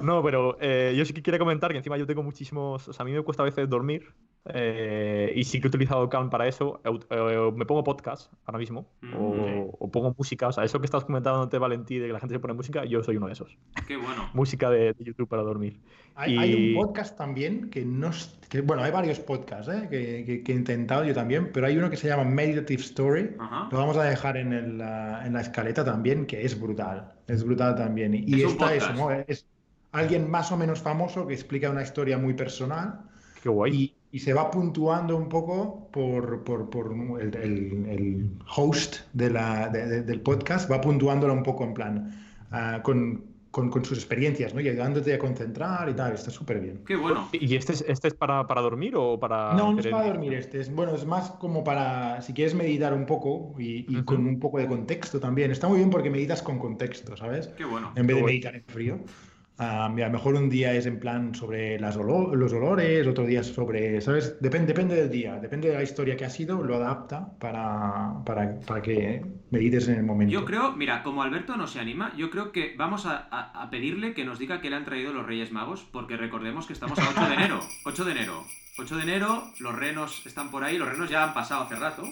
[0.00, 2.88] No, pero eh, yo sí que quería comentar que encima yo tengo muchísimos.
[2.88, 4.14] O sea, a mí me cuesta a veces dormir.
[4.44, 6.80] Eh, y sí que he utilizado Calm para eso.
[6.84, 8.88] Eh, me pongo podcast ahora mismo.
[9.00, 10.48] Mm, o, o pongo música.
[10.48, 12.84] O sea, eso que estás comentando ante Valentí de que la gente se pone música,
[12.84, 13.56] yo soy uno de esos.
[13.86, 14.28] Qué bueno.
[14.34, 15.80] Música de, de YouTube para dormir.
[16.14, 18.08] Hay, Y- hay un podcast también que no...
[18.08, 19.86] es- que- bueno, hay varios podcasts ¿eh?
[19.88, 23.30] que, que- que he intentado yo también, pero hay uno que se llama Meditative Story.
[23.38, 23.68] Ajá.
[23.70, 27.12] Lo vamos a dejar en, el, en la escaleta también, que es brutal.
[27.28, 28.12] Es brutal también.
[28.14, 28.94] Y Es eso, podcast.
[28.96, 29.10] ¿no?
[29.12, 29.46] Es
[29.92, 33.02] alguien más o menos famoso que explica una historia muy personal
[33.42, 33.72] Qué guay.
[33.74, 39.30] y, y se va puntuando un poco por, por- por el, el- el host de
[39.30, 43.84] la- de- de- del podcast, va puntuándolo un poco en plan ah, con, con- con
[43.84, 44.60] sus experiencias, ¿no?
[44.60, 46.12] Y ayudándote a concentrar y tal.
[46.12, 46.80] Está súper bien.
[46.86, 47.28] Qué bueno.
[47.32, 49.54] ¿Y este es, este es para, para dormir o para.?
[49.54, 52.92] No, no es para dormir este, es, bueno, es más como para, si quieres meditar
[52.94, 55.50] un poco y, con un poco de contexto también.
[55.50, 57.48] Está muy bien porque meditas con contexto, ¿sabes?
[57.48, 57.92] Qué bueno.
[57.96, 58.98] En vez de meditar en frío.
[59.92, 63.24] Mira, a lo mejor un día es en plan sobre las olo- los olores, otro
[63.24, 64.36] día sobre, ¿sabes?
[64.40, 68.60] Depende, depende del día, depende de la historia que ha sido, lo adapta para, para,
[68.60, 70.32] para que medites en el momento.
[70.32, 73.70] Yo creo, mira, como Alberto no se anima, yo creo que vamos a, a- a
[73.70, 76.98] pedirle que nos diga qué le han traído los Reyes Magos, porque recordemos que estamos
[76.98, 77.60] a 8 de enero.
[77.84, 78.44] 8 de enero.
[78.78, 82.04] 8 de enero, los renos están por ahí, los renos ya han pasado hace rato.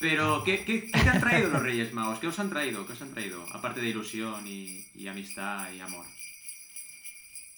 [0.00, 2.18] Pero, ¿qué, qué, qué te han traído los Reyes Magos?
[2.18, 2.84] ¿Qué os han traído?
[2.86, 3.44] ¿Qué os han traído?
[3.54, 6.04] Aparte de ilusión y, y amistad y amor.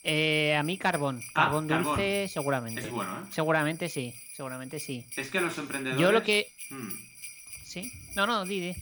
[0.05, 1.21] Eh, a mí carbón.
[1.35, 1.97] Ah, Carbón carbón.
[1.97, 2.81] dulce, seguramente.
[2.83, 3.27] Es bueno, ¿eh?
[3.33, 4.15] Seguramente sí.
[4.37, 5.05] Seguramente sí.
[5.17, 6.01] Es que los emprendedores...
[6.01, 6.49] Yo lo que.
[6.71, 6.89] Mm.
[7.65, 7.93] Sí.
[8.15, 8.75] No, no, Didi.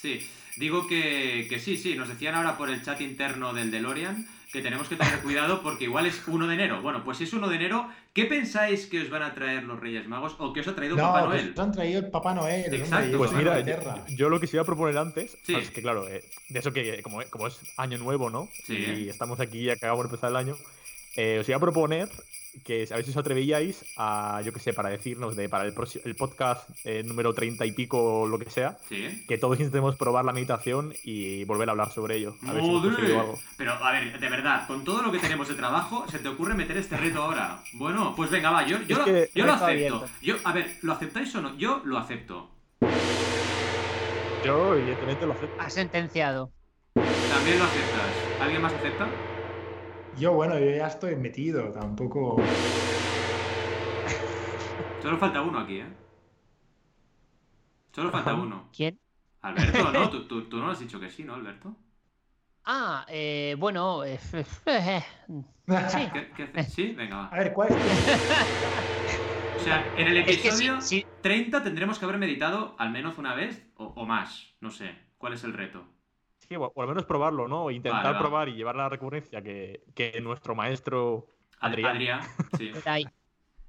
[0.00, 0.26] Sí,
[0.62, 4.62] digo que, que sí, sí, nos decían ahora por el chat interno del DeLorean que
[4.62, 6.80] tenemos que tener cuidado porque igual es 1 de enero.
[6.82, 9.80] Bueno, pues si es 1 de enero, ¿qué pensáis que os van a traer los
[9.80, 11.50] Reyes Magos o que os ha traído No, Papá pues Noel?
[11.50, 12.72] nos han traído el Papá Noel.
[12.74, 13.10] Exacto.
[13.10, 13.76] yo Pues mira, yo,
[14.16, 15.54] yo lo que se iba a proponer antes, Sí.
[15.56, 18.48] es que claro, eh, de eso que como, como es año nuevo, ¿no?
[18.66, 18.76] Sí.
[18.76, 20.54] Y estamos aquí, acabamos de empezar el año,
[21.16, 22.08] eh, os iba a proponer
[22.64, 25.72] que a ver si os atrevíais a, yo qué sé, para decirnos de para el,
[25.74, 29.24] próximo- el podcast eh, número 30 y pico o lo que sea, Sí.
[29.26, 32.36] que todos intentemos probar la meditación y volver a hablar sobre ello.
[32.46, 32.90] A ver si hemos ¡Madre!
[32.96, 33.40] conseguido algo.
[33.56, 36.54] Pero, a ver, de verdad, con todo lo que tenemos de trabajo, ¿se te ocurre
[36.54, 37.62] meter este reto ahora?
[37.74, 39.70] Bueno, pues venga, va, yo, yo, lo, que- yo lo acepto.
[39.72, 40.08] abierto.
[40.20, 41.56] Yo, a ver, ¿lo aceptáis o no?
[41.56, 42.50] Yo lo acepto.
[44.44, 45.62] Yo, evidentemente, lo acepto.
[45.62, 46.50] Ha sentenciado.
[46.94, 48.40] También lo aceptas.
[48.40, 49.06] ¿Alguien más acepta?
[50.12, 52.62] Yo, bueno, yo ya estoy metido, tampoco.
[54.98, 55.94] Solo falta uno aquí, ¿eh?
[57.94, 58.68] Solo falta uno.
[58.72, 58.98] ¿Quién?
[59.42, 60.10] Alberto, ¿no?
[60.10, 61.76] Tú, tú, tú no has dicho que sí, ¿no, Alberto?
[62.64, 64.04] Ah, eh, bueno.
[64.04, 64.18] eh,
[64.66, 65.02] eh,
[65.88, 66.10] sí.
[66.12, 66.72] ¿Qué, qué haces?
[66.72, 66.92] ¿Sí?
[66.94, 67.26] Venga, va.
[67.30, 67.76] A ver, ¿cuál es
[69.54, 71.04] O sea, en el Es que sí, episodio sí.
[71.20, 74.54] 30 tendremos que haber meditado al menos una vez o, o más.
[74.60, 74.94] No sé.
[75.18, 75.86] ¿Cuál es el reto?
[76.52, 77.70] Sí, o, o al menos probarlo, ¿no?
[77.70, 78.18] Intentar Vale, va.
[78.20, 81.28] probar y llevar la recurrencia que, que nuestro maestro
[81.60, 82.20] Ad- Adrián,
[82.58, 82.72] sí.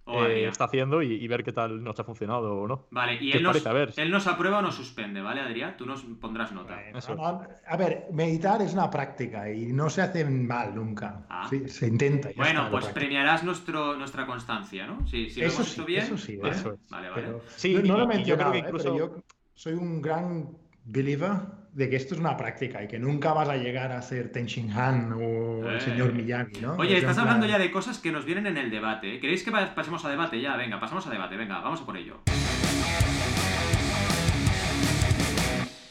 [0.05, 2.87] Eh, está haciendo y, y ver qué tal nos ha funcionado o no.
[2.91, 3.69] Vale, y ¿Qué él nos, parece?
[3.69, 3.93] A ver.
[3.95, 5.77] él nos aprueba o nos suspende, ¿vale, Adrián?
[5.77, 6.75] Tú nos pondrás nota.
[6.75, 7.15] Bueno, Eso.
[7.15, 7.23] no,
[7.65, 11.25] a ver, meditar es una práctica y no se hace mal nunca.
[11.29, 11.47] Ah.
[11.49, 12.31] Sí, se intenta.
[12.35, 15.07] Bueno, pues premiarás nuestro, nuestra constancia, ¿no?
[15.07, 16.03] Si, si lo Eso hemos sí, hecho bien.
[16.03, 16.89] eso sí, vale, eso es.
[16.89, 17.21] vale, vale.
[17.21, 18.61] Pero Sí, no, no lo he y yo creo mencionado, que ¿eh?
[18.67, 19.23] incluso- pero yo
[19.55, 20.49] soy un gran
[20.85, 21.31] believer
[21.73, 24.45] de que esto es una práctica y que nunca vas a llegar a ser Ten
[24.45, 25.73] Shin Han o Eh.
[25.75, 26.73] el señor Miyagi, ¿no?
[26.75, 29.15] Oye, Es estás hablando ya de cosas que nos vienen en el debate.
[29.15, 29.19] ¿eh?
[29.19, 30.55] ¿Queréis que pasemos a debate ya?
[30.55, 31.35] Venga, pasamos a debate.
[31.35, 32.21] Venga, vamos a por ello.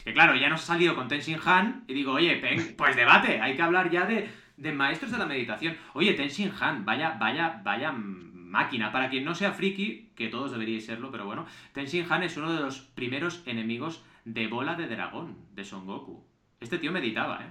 [0.05, 2.41] Que claro, ya nos ha salido con Tenshin Han y digo, oye,
[2.77, 5.75] pues debate, hay que hablar ya de, de maestros de la meditación.
[5.93, 8.91] Oye, Tenshin Han, vaya, vaya, vaya máquina.
[8.91, 12.53] Para quien no sea friki, que todos deberíais serlo, pero bueno, Tenshin Han es uno
[12.53, 16.23] de los primeros enemigos de bola de dragón de Son Goku.
[16.59, 17.49] Este tío meditaba, ¿eh?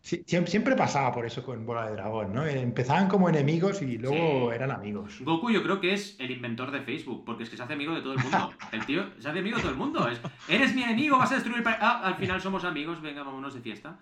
[0.00, 2.46] Sí, siempre pasaba por eso con Bola de Dragón, ¿no?
[2.46, 4.54] Empezaban como enemigos y luego Sí.
[4.54, 5.20] eran amigos.
[5.20, 7.94] Goku yo creo que es el inventor de Facebook, porque es que se hace amigo
[7.94, 8.54] de todo el mundo.
[8.72, 10.08] El tío se hace amigo de todo el mundo.
[10.08, 11.62] Es, eres mi enemigo, vas a destruir...
[11.66, 13.98] Ah, al final somos amigos, venga, vámonos de fiesta.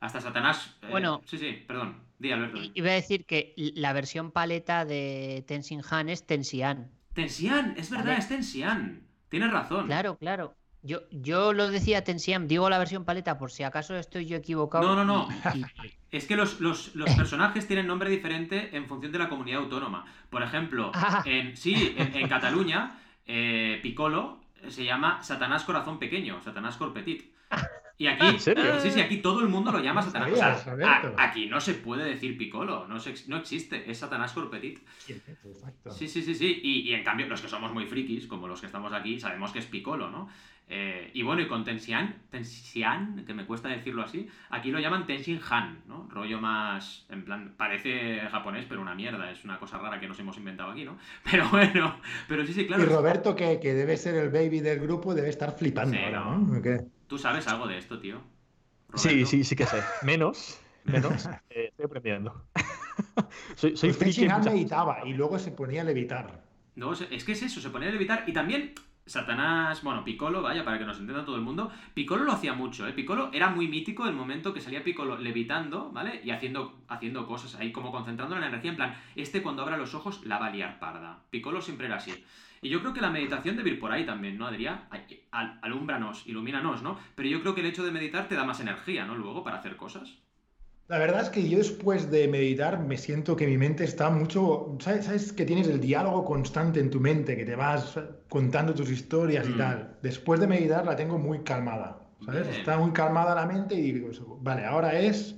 [0.00, 0.76] Hasta Satanás...
[0.82, 1.22] eh, Bueno.
[1.24, 1.96] Sí, sí, perdón.
[2.18, 2.58] Di, Alberto.
[2.74, 6.90] Iba a decir que la versión paleta de Tenshin Han es Tensian.
[7.14, 8.18] Tensian, es verdad, Vale.
[8.18, 9.00] es Tensian.
[9.30, 9.86] Tienes razón.
[9.86, 10.54] Claro, claro.
[10.82, 14.84] Yo, yo lo decía Tensian, digo la versión paleta por si acaso estoy yo equivocado.
[14.94, 15.28] No, no, no.
[15.54, 15.64] y-
[16.10, 20.06] Es que los, los- los personajes tienen nombre diferente en función de la comunidad autónoma.
[20.30, 21.22] Por ejemplo, Ah.
[21.26, 27.30] en, sí, en, en Cataluña, eh, Piccolo se llama Satanás Corazón Pequeño, Satanás Corpetit.
[28.00, 28.78] Y aquí, ¿En serio?
[28.80, 30.30] sí, sí, aquí todo el mundo lo llama No Satanás.
[30.32, 31.16] O sea, sabías, a- Alberto.
[31.20, 34.78] aquí no se puede decir Piccolo, no, se- no existe, es Satanás Corpetit.
[35.08, 35.90] Exacto.
[35.90, 36.60] Sí, sí, sí, sí.
[36.62, 39.50] Y, y en cambio, los que somos muy frikis, como los que estamos aquí, sabemos
[39.50, 40.28] que es Piccolo, ¿no?
[40.70, 45.06] Eh, y bueno, y con Tensian, Tensian, que me cuesta decirlo así, aquí lo llaman
[45.06, 46.06] Tenshin Han, ¿no?
[46.10, 50.18] Rollo más, en plan, parece japonés, pero una mierda, es una cosa rara que nos
[50.20, 50.98] hemos inventado aquí, ¿no?
[51.30, 52.82] Pero bueno, pero sí, sí, claro.
[52.82, 56.24] Y Roberto, que, que debe ser el baby del grupo, debe estar flipando Sí, ahora,
[56.24, 56.60] ¿no?
[57.06, 58.20] ¿Tú sabes algo de esto, tío?
[58.94, 59.26] Sí, Roberto.
[59.26, 59.82] sí, sí que sé.
[60.02, 61.26] Menos, menos.
[61.50, 62.44] eh, estoy aprendiendo.
[63.56, 66.44] soy soy Pues Tenshin en Han meditaba y luego se ponía a levitar.
[66.74, 68.24] No, es que es eso, se ponía a levitar.
[68.26, 68.74] Y también
[69.08, 71.70] Satanás, bueno, Piccolo, vaya, para que nos entienda todo el mundo.
[71.94, 72.92] Piccolo lo hacía mucho, ¿eh?
[72.92, 76.20] Piccolo era muy mítico el momento que salía Piccolo levitando, ¿vale?
[76.22, 78.70] Y haciendo, haciendo cosas ahí, como concentrando la energía.
[78.70, 81.24] En plan, este cuando abra los ojos la va a liar parda.
[81.30, 82.24] Piccolo siempre era así.
[82.60, 84.88] Y yo creo que la meditación debe ir por ahí también, ¿no, Adrián?
[85.62, 86.98] Alúmbranos, ilumínanos, ¿no?
[87.14, 89.14] Pero yo creo que el hecho de meditar te da más energía, ¿no?
[89.14, 90.18] Luego, para hacer cosas.
[90.88, 94.76] La verdad es que yo después de meditar me siento que mi mente está mucho,
[94.80, 95.04] ¿sabes?
[95.04, 95.32] ¿Sabes?
[95.34, 97.98] que tienes el diálogo constante en tu mente, que te vas
[98.30, 99.58] contando tus historias y Mm.
[99.58, 99.96] tal.
[100.02, 102.46] Después de meditar la tengo muy calmada, ¿sabes?
[102.48, 102.60] Bien.
[102.60, 105.34] Está muy calmada la mente y digo, vale, ahora es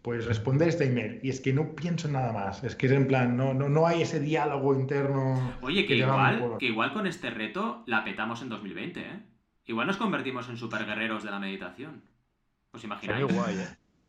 [0.00, 1.18] pues responder este email.
[1.22, 2.62] Y es que no pienso en nada más.
[2.62, 5.52] Es que es en plan, no, no, no hay ese diálogo interno.
[5.62, 9.22] Oye, que un igual, que igual con este reto la petamos en 2020, ¿eh?
[9.66, 12.02] Igual nos convertimos en superguerreros de la meditación.
[12.70, 13.24] ¿Os Sería imagináis?
[13.24, 13.66] muy guay, eh.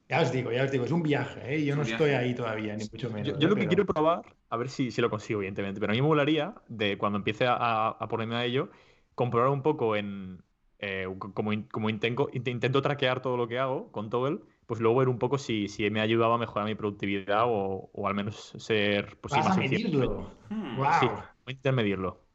[0.09, 1.65] Ya os digo, ya os digo, es un viaje, ¿eh?
[1.65, 3.27] Yo no estoy ahí todavía, ni mucho menos.
[3.27, 3.49] Yo, yo ¿eh?
[3.49, 6.01] lo que Pero- quiero probar, a ver si, si lo consigo, evidentemente, pero a mí
[6.01, 8.69] me molaría, de cuando empiece a, a- a ponerme a ello,
[9.15, 10.41] comprobar un poco en.
[10.79, 14.41] eh, como in- como intento, int- intento traquear todo lo que hago con todo él,
[14.67, 17.89] pues luego ver un poco si, si me ha ayudado a mejorar mi productividad o,
[17.91, 19.97] o al menos ser pues, sí, Vas a más eficiente.
[19.97, 20.31] medirlo.
[20.49, 20.75] Hmm.
[20.99, 21.17] Sí, voy
[21.47, 22.26] a intentar medirlo.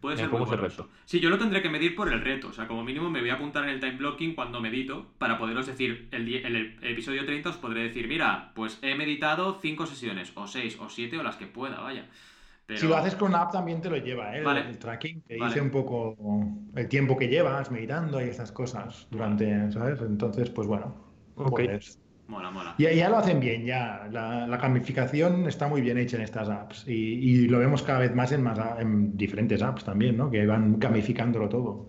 [0.00, 0.88] Puede Me ser muy bueno reto.
[1.04, 2.48] Sí, yo lo tendré que medir por el reto.
[2.48, 5.38] O sea, como mínimo me voy a apuntar en el time blocking cuando medito para
[5.38, 9.86] poderos decir, el, el, el episodio 30 os podré decir, mira, pues he meditado 5
[9.86, 12.06] sesiones, o 6, o 7, o las que pueda, vaya.
[12.66, 12.78] Pero...
[12.80, 14.38] Si lo haces con una app también te lo lleva, ¿eh?
[14.38, 14.68] El- Vale.
[14.68, 15.22] el tracking.
[15.22, 15.50] Te Vale.
[15.52, 16.16] dice un poco
[16.76, 20.00] el tiempo que llevas meditando y estas cosas durante, ¿sabes?
[20.02, 20.94] Entonces, pues bueno.
[21.34, 21.50] Ok.
[21.50, 21.98] puedes.
[22.28, 22.74] Mola, mola.
[22.78, 24.06] Ya, ya lo hacen bien, ya.
[24.12, 26.86] La, la gamificación está muy bien hecha en estas apps.
[26.86, 30.30] Y, y lo vemos cada vez más en, más en diferentes apps también, ¿no?
[30.30, 31.88] Que van gamificándolo todo.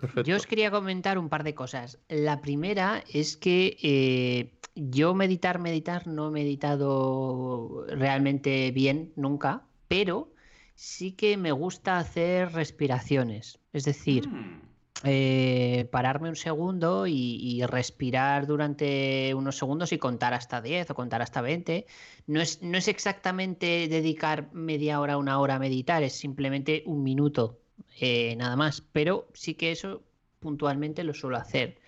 [0.00, 0.28] Perfecto.
[0.28, 1.98] Yo os quería comentar un par de cosas.
[2.08, 10.32] La primera es que eh, yo meditar, meditar, no he meditado realmente bien nunca, pero
[10.74, 13.60] sí que me gusta hacer respiraciones.
[13.72, 14.60] Es decir, Hmm.
[15.04, 20.94] Eh, pararme un segundo y, y respirar durante unos segundos y contar hasta 10 o
[20.94, 21.86] contar hasta 20.
[22.26, 27.02] No es, no es exactamente dedicar media hora, una hora a meditar, es simplemente un
[27.02, 27.58] minuto,
[28.00, 28.80] eh, nada más.
[28.80, 30.02] Pero sí que eso
[30.40, 31.78] puntualmente lo suelo hacer.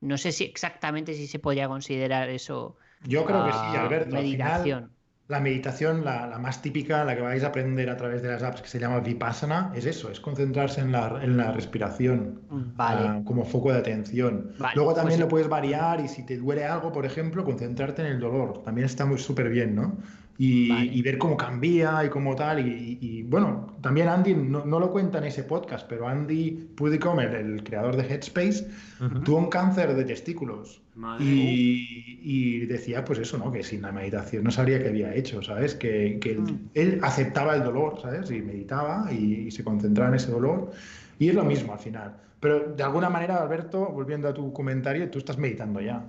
[0.00, 4.16] No sé si exactamente si se podría considerar eso Yo creo que sí, Alberto.
[4.16, 4.99] Al final, meditación.
[5.30, 8.42] La meditación, la, la más típica, la que vais a aprender a través de las
[8.42, 12.40] apps, que se llama Vipassana, es eso, es concentrarse en la, en la respiración.
[12.50, 13.06] Vale.
[13.08, 14.52] ah, como foco de atención.
[14.58, 18.02] Vale, Luego también pues- lo puedes variar y si te duele algo, por ejemplo, concentrarte
[18.02, 18.62] en el dolor.
[18.64, 19.96] También está muy súper bien, ¿no?
[20.42, 20.86] Y, Vale.
[20.86, 22.66] y ver cómo cambia y cómo tal.
[22.66, 27.24] Y, y, bueno, también Andy, no, no lo cuenta en ese podcast, pero Andy Puddicombe,
[27.38, 28.66] el, creador de Headspace,
[29.04, 29.20] Ujú.
[29.20, 30.80] tuvo un cáncer de testículos.
[31.18, 33.52] Y, y decía, pues eso, ¿no?
[33.52, 35.74] Que sin la meditación no sabría qué había hecho, ¿sabes?
[35.74, 36.58] Que, que él, Mm.
[36.74, 38.30] él aceptaba el dolor, ¿sabes?
[38.30, 40.70] Y meditaba y, y se concentraba en ese dolor.
[41.18, 42.16] Y es lo mismo al final.
[42.40, 46.02] Pero de alguna manera, Alberto, volviendo a tu comentario, tú estás meditando ya.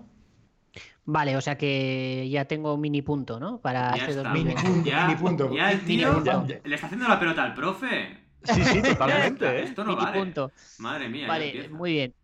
[1.05, 3.59] Vale, o sea que ya tengo un mini punto, ¿no?
[3.59, 4.29] Para Ya este está.
[4.29, 4.63] 2020.
[4.63, 5.55] Mini punto, Ya, mini punto.
[5.55, 6.45] ya el tío punto.
[6.63, 8.17] le está haciendo la pelota al profe.
[8.43, 9.45] Sí, sí, totalmente.
[9.45, 9.63] ¿eh?
[9.63, 10.19] Esto no Mini vale.
[10.19, 10.51] punto.
[10.79, 11.27] Madre mía.
[11.27, 12.15] Vale, muy bien.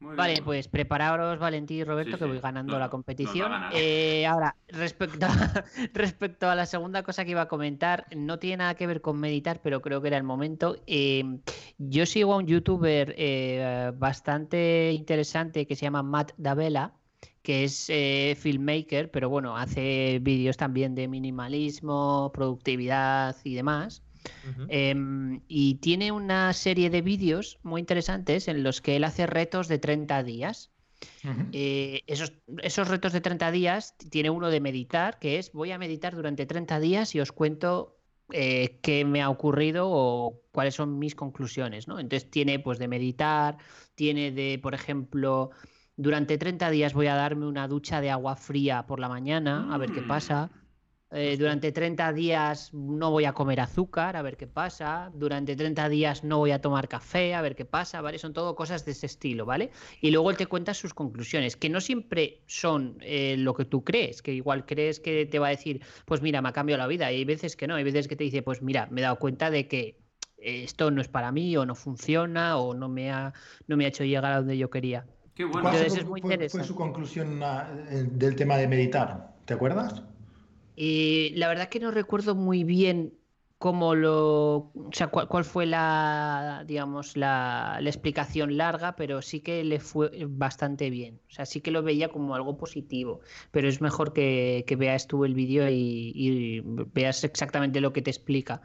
[0.00, 0.44] Muy Vale, bien.
[0.44, 3.52] pues prepararos, Valentín y Roberto, Sí, que voy ganando la competición.
[3.72, 5.30] Eh, ahora, respecto a,
[5.94, 9.20] respecto a la segunda cosa que iba a comentar, no tiene nada que ver con
[9.20, 10.76] meditar, pero creo que era el momento.
[10.88, 11.22] Eh,
[11.78, 16.94] yo sigo a un youtuber eh, bastante interesante que se llama Matt Davela,
[17.42, 24.02] que es eh, filmmaker, pero bueno, hace vídeos también de minimalismo, productividad y demás.
[24.68, 29.66] Em, y tiene una serie de vídeos muy interesantes en los que él hace retos
[29.66, 30.70] de 30 días.
[31.52, 35.78] Eh, esos, esos retos de 30 días, tiene uno de meditar, que es voy a
[35.78, 37.96] meditar durante 30 días y os cuento
[38.30, 41.98] eh, qué me ha ocurrido o cuáles son mis conclusiones, ¿no?
[41.98, 43.58] Entonces tiene pues de meditar,
[43.94, 45.50] tiene de, por ejemplo,
[46.02, 49.78] durante 30 días voy a darme una ducha de agua fría por la mañana, a
[49.78, 50.06] ver qué Mm.
[50.06, 50.50] pasa.
[51.14, 55.12] Eh, durante 30 días no voy a comer azúcar, a ver qué pasa.
[55.14, 58.18] Durante 30 días no voy a tomar café, a ver qué pasa, ¿vale?
[58.18, 59.70] Son todo cosas de ese estilo, ¿vale?
[60.00, 63.84] Y luego él te cuenta sus conclusiones, que no siempre son eh, lo que tú
[63.84, 66.86] crees, que igual crees que te va a decir, pues mira, me ha cambiado la
[66.86, 67.12] vida.
[67.12, 69.18] Y hay veces que no, hay veces que te dice, pues mira, me he dado
[69.18, 69.98] cuenta de que
[70.38, 73.34] esto no es para mí, o no funciona, o no me ha,
[73.68, 75.06] no me ha hecho llegar a donde yo quería.
[75.34, 75.62] Qué bueno.
[75.62, 79.34] ¿Cuál Entonces fue, es muy fue- su conclusión ah, eh, del tema de meditar?
[79.44, 80.02] ¿Te acuerdas?
[80.76, 83.14] Y la verdad que no recuerdo muy bien
[83.58, 89.40] cómo lo, o sea, cuál, cuál fue la, digamos, la, la explicación larga, pero sí
[89.40, 91.20] que le fue bastante bien.
[91.28, 93.20] O sea, sí que lo veía como algo positivo,
[93.52, 96.60] pero es mejor que, que veas tú el vídeo y, y
[96.92, 98.62] veas exactamente lo que te explica.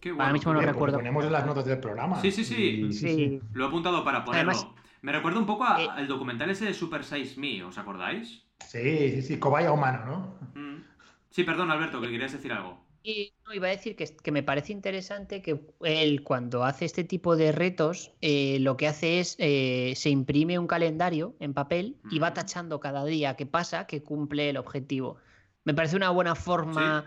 [0.00, 0.96] Qué Ahora mismo no Bien, recuerdo.
[0.96, 2.20] Lo ponemos en las notas del programa.
[2.20, 3.40] Sí, sí, sí.
[3.52, 4.50] Lo he apuntado para ponerlo.
[4.52, 4.66] Además-
[5.04, 5.88] Me recuerda un poco a- Eh.
[5.90, 8.42] al documental ese de Super Size Me, ¿os acordáis?
[8.66, 10.58] Sí, sí, sí, cobaya humano, ¿no?
[10.58, 10.82] Mm.
[11.28, 12.82] Sí, perdón, Alberto, que querías decir algo.
[13.02, 17.04] Y no, iba a decir que, que me parece interesante que él cuando hace este
[17.04, 21.98] tipo de retos, eh, lo que hace es, eh, se imprime un calendario en papel
[22.10, 22.34] y va Ujú.
[22.36, 25.18] tachando cada día que pasa que cumple el objetivo.
[25.64, 27.04] Me parece una buena forma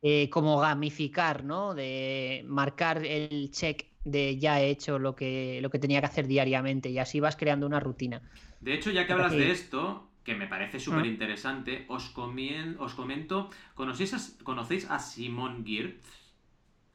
[0.00, 1.74] eh, como gamificar, ¿no?
[1.74, 6.26] De marcar el check de ya he hecho lo que, lo que tenía que hacer
[6.26, 8.22] diariamente y así vas creando una rutina.
[8.60, 12.94] De hecho, ya que hablas de esto, que me parece súper interesante, os, comien- os
[12.94, 16.06] comento, ¿conocéis a, ¿conocéis a Simone Girtz?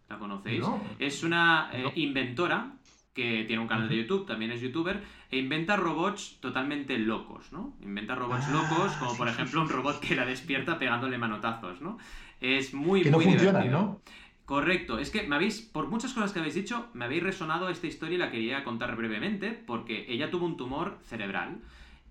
[0.10, 0.62] ¿La conocéis?
[0.62, 0.82] No.
[1.00, 1.92] Es una eh, No.
[1.96, 2.74] inventora
[3.14, 3.98] que tiene un canal de.
[3.98, 7.76] YouTube, también es youtuber, e inventa robots totalmente locos, ¿no?
[7.82, 11.98] Inventa robots Ah, locos, como por ejemplo un robot que la despierta pegándole manotazos, ¿no?
[12.40, 13.82] Es muy, Que no muy funcionan, divertido.
[13.82, 14.02] ¿no?
[14.52, 17.88] Correcto, es que me habéis, por muchas cosas que habéis dicho, me habéis resonado esta
[17.88, 21.62] historia y la quería contar brevemente, porque ella tuvo un tumor cerebral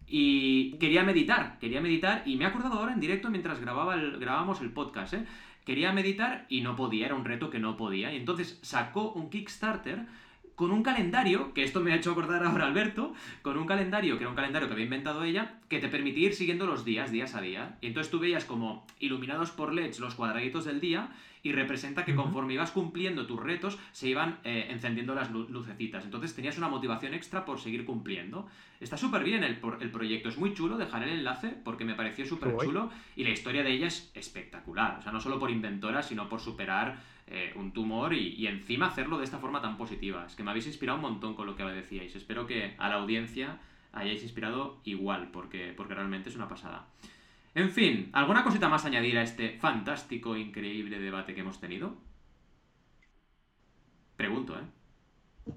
[0.07, 4.15] y quería meditar, quería meditar y me he acordado ahora en directo mientras grababa el,
[4.23, 5.27] el podcast, ¿eh?
[5.67, 8.11] Quería meditar y no podía, era un reto que no podía.
[8.11, 10.07] Y entonces sacó un Kickstarter
[10.55, 13.13] con un calendario, que esto me ha hecho acordar ahora Alberto,
[13.43, 16.35] con un calendario, que era un calendario que había inventado ella, que te permitía ir
[16.35, 17.77] siguiendo los días, días a día.
[17.83, 21.11] Y entonces tú veías como iluminados por LEDs los cuadraditos del día
[21.43, 26.05] y representa que conforme ibas cumpliendo tus retos se iban eh, encendiendo las lucecitas.
[26.05, 28.47] Entonces tenías una motivación extra por seguir cumpliendo.
[28.81, 32.27] Está súper bien el, el, proyecto, es muy chulo, dejaré el enlace porque me pareció
[32.27, 34.99] súper chulo y la historia de ella es espectacular.
[34.99, 38.87] O sea, no solo por inventora, sino por superar eh, un tumor y, y, encima
[38.87, 40.25] hacerlo de esta forma tan positiva.
[40.27, 42.17] Es que me habéis inspirado un montón con lo que decíais.
[42.17, 43.59] Espero que a la audiencia
[43.93, 46.87] hayáis inspirado igual porque, porque realmente es una pasada.
[47.55, 51.95] En fin, ¿alguna cosita más añadir a este fantástico, increíble debate que hemos tenido?
[54.17, 54.63] Pregunto, ¿eh?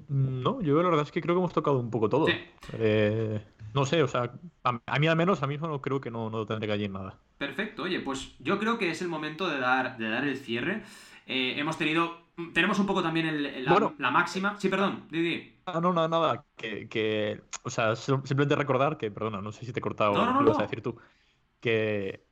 [0.08, 2.28] No, yo la verdad es que creo que hemos tocado un poco todo.
[2.74, 4.32] Eh, no sé, o sea,
[4.64, 7.20] a, mí al menos, a mí no creo que no, no tendré que añadir nada.
[7.38, 10.84] Perfecto, oye, pues yo creo que es el momento de dar, de dar el cierre.
[11.28, 12.24] Eh, hemos tenido.
[12.54, 14.60] Tenemos un poco también el, la, máxima.
[14.60, 15.58] Sí, perdón, Didi.
[15.66, 16.46] Ah, no, nada, nada.
[16.56, 20.34] Que, que, o sea, simplemente recordar que, perdona, no sé si te he cortado no,
[20.34, 20.98] no, lo vas a decir tú
[21.64, 22.26] que,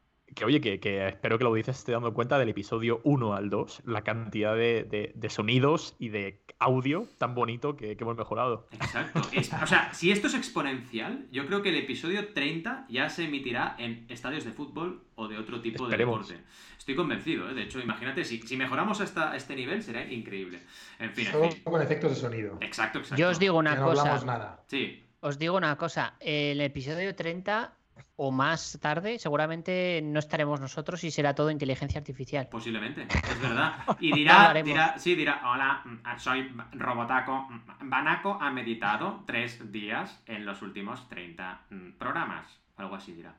[0.45, 4.03] oye, que, espero que la audiencia esté dando cuenta del episodio 1 al 2, la
[4.03, 8.67] cantidad de, sonidos y de audio tan bonito que, hemos mejorado.
[8.71, 9.21] Exacto.
[9.63, 13.75] o sea, si esto es exponencial, yo creo que el episodio 30 ya se emitirá
[13.79, 16.37] en estadios de fútbol o de otro tipo de deporte.
[16.77, 17.53] Estoy convencido, ¿eh?
[17.53, 20.59] de hecho, imagínate, si, si mejoramos hasta este nivel será increíble.
[20.99, 21.63] En fin, en fin.
[21.63, 22.57] con efectos de sonido.
[22.59, 23.21] Exacto, exacto.
[23.21, 24.01] Yo os digo una no cosa.
[24.01, 24.63] Hablamos nada.
[24.67, 25.05] Sí.
[25.21, 27.75] Os digo una cosa, el episodio 30
[28.15, 32.47] o más tarde, seguramente no estaremos nosotros y será todo inteligencia artificial.
[32.49, 33.83] Posiblemente, es verdad.
[33.99, 35.83] Y dirá, dirá sí, dirá, hola,
[36.17, 37.47] soy Robotaco.
[37.81, 42.45] Banaco ha meditado tres días en los últimos 30 mm, programas.
[42.77, 43.35] Algo así dirá.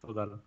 [0.00, 0.40] Total.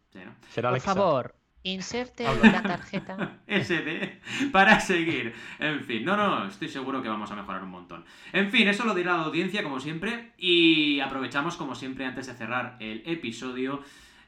[0.55, 3.37] Por favor, Inserte la tarjeta.
[3.47, 4.19] SD
[4.51, 5.33] para seguir.
[5.59, 8.03] En fin, no, no, estoy seguro que vamos a mejorar un montón.
[8.33, 12.33] En fin, eso lo dirá la audiencia como siempre y aprovechamos como siempre antes de
[12.33, 13.83] cerrar el episodio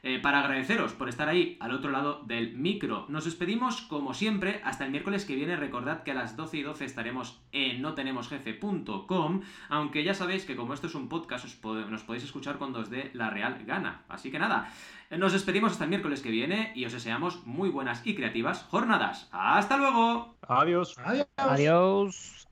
[0.06, 3.06] eh, para agradeceros por estar ahí al otro lado del micro.
[3.08, 5.56] Nos despedimos como siempre hasta el miércoles que viene.
[5.56, 9.40] Recordad que a las 12 y 12 estaremos en notenemosjefe.com,
[9.70, 13.12] aunque ya sabéis que como esto es un podcast nos podéis escuchar cuando os dé
[13.14, 14.02] la real gana.
[14.10, 14.70] Así que nada,
[15.10, 19.30] nos despedimos hasta el miércoles que viene y os deseamos muy buenas y creativas jornadas.
[19.32, 20.36] ¡Hasta luego!
[20.42, 20.98] Adiós.
[20.98, 21.26] Adiós.
[21.38, 22.46] Adiós.